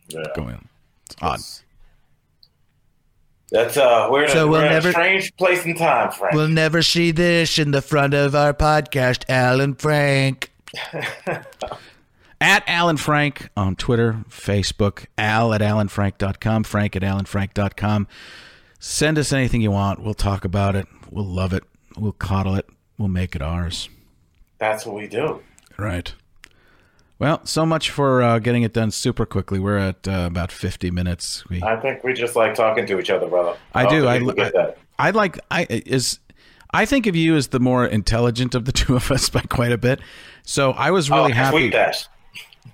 [0.10, 0.26] yeah.
[0.36, 0.68] going.
[1.06, 1.40] It's odd.
[3.52, 6.34] That's uh, we're, so we'll never, a strange place and time, Frank.
[6.34, 10.54] We'll never see this in the front of our podcast, Alan Frank.
[12.42, 18.08] at Alan Frank on Twitter, Facebook, Al at AlanFrank.com, Frank at AlanFrank.com.
[18.80, 20.02] Send us anything you want.
[20.02, 20.88] We'll talk about it.
[21.10, 21.64] We'll love it.
[21.98, 22.70] We'll coddle it.
[22.98, 23.90] We'll make it ours.
[24.60, 25.42] That's what we do.
[25.78, 26.14] Right.
[27.22, 29.60] Well, so much for uh, getting it done super quickly.
[29.60, 31.48] We're at uh, about 50 minutes.
[31.50, 33.60] We, I think we just like talking to each other, brother.
[33.76, 34.08] I, I do.
[34.08, 35.40] I, I, I like.
[35.52, 36.18] I is.
[36.74, 39.72] I think of you as the more intelligent of the two of us by quite
[39.72, 40.00] a bit.
[40.42, 41.58] So I was really oh, happy.
[41.58, 42.08] Tweet that.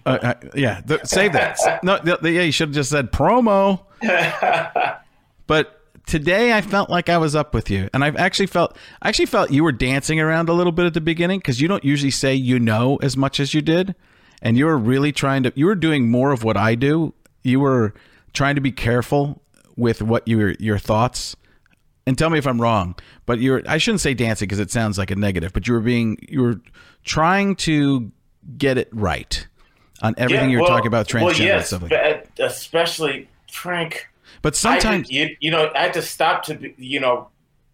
[0.05, 1.83] Uh, uh, yeah, save that.
[1.83, 3.81] no, yeah, you should have just said promo.
[5.47, 9.09] but today I felt like I was up with you, and I've actually felt I
[9.09, 11.83] actually felt you were dancing around a little bit at the beginning because you don't
[11.83, 13.93] usually say you know as much as you did,
[14.41, 15.53] and you were really trying to.
[15.55, 17.13] You were doing more of what I do.
[17.43, 17.93] You were
[18.33, 19.41] trying to be careful
[19.75, 21.35] with what your your thoughts.
[22.05, 24.97] And tell me if I'm wrong, but you're I shouldn't say dancing because it sounds
[24.97, 26.61] like a negative, but you were being you were
[27.03, 28.11] trying to
[28.57, 29.45] get it right
[30.01, 34.07] on everything yeah, you're talking about transgender well, yes, stuff like especially Frank
[34.41, 37.29] but sometimes you, you know I had to stop to be, you know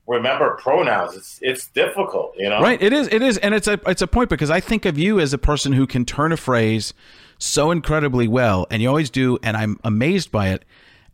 [0.07, 1.15] remember pronouns.
[1.15, 2.61] It's it's difficult, you know.
[2.61, 2.81] Right.
[2.81, 3.07] It is.
[3.09, 5.37] It is, and it's a it's a point because I think of you as a
[5.37, 6.93] person who can turn a phrase
[7.37, 10.65] so incredibly well, and you always do, and I'm amazed by it.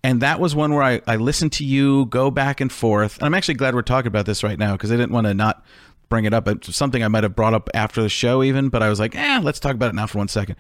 [0.02, 3.18] And that was one where I, I listened to you go back and forth.
[3.18, 5.34] And I'm actually glad we're talking about this right now because I didn't want to
[5.34, 5.66] not
[6.08, 6.48] bring it up.
[6.48, 9.14] It's something I might have brought up after the show, even, but I was like,
[9.14, 10.56] eh, let's talk about it now for one second.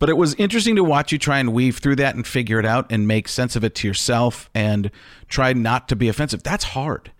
[0.00, 2.66] But it was interesting to watch you try and weave through that and figure it
[2.66, 4.90] out and make sense of it to yourself and
[5.28, 6.42] try not to be offensive.
[6.42, 7.12] That's hard.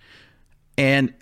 [0.76, 1.14] And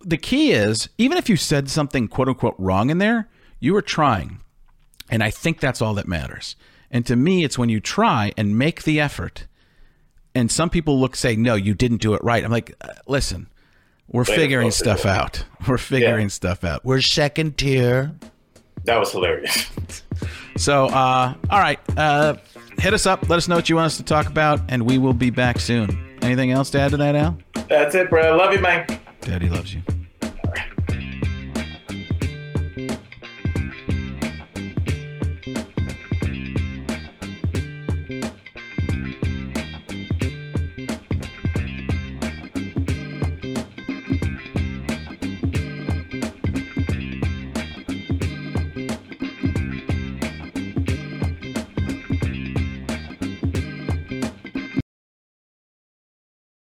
[0.00, 3.28] the key is, even if you said something quote unquote wrong in there,
[3.60, 4.40] you were trying.
[5.10, 6.56] And I think that's all that matters.
[6.90, 9.46] And to me, it's when you try and make the effort.
[10.34, 12.44] And some people look say, no, you didn't do it right.
[12.44, 13.48] I'm like, uh, listen,
[14.08, 15.44] we're figuring stuff out.
[15.66, 16.28] We're figuring yeah.
[16.28, 16.84] stuff out.
[16.84, 18.12] We're second tier.
[18.84, 19.70] That was hilarious.
[20.58, 21.80] So, uh, all right.
[21.96, 22.36] Uh,
[22.78, 23.28] hit us up.
[23.28, 25.58] Let us know what you want us to talk about, and we will be back
[25.58, 26.11] soon.
[26.22, 27.38] Anything else to add to that, Al?
[27.68, 28.36] That's it, bro.
[28.36, 28.86] Love you, man.
[29.20, 29.82] Daddy loves you.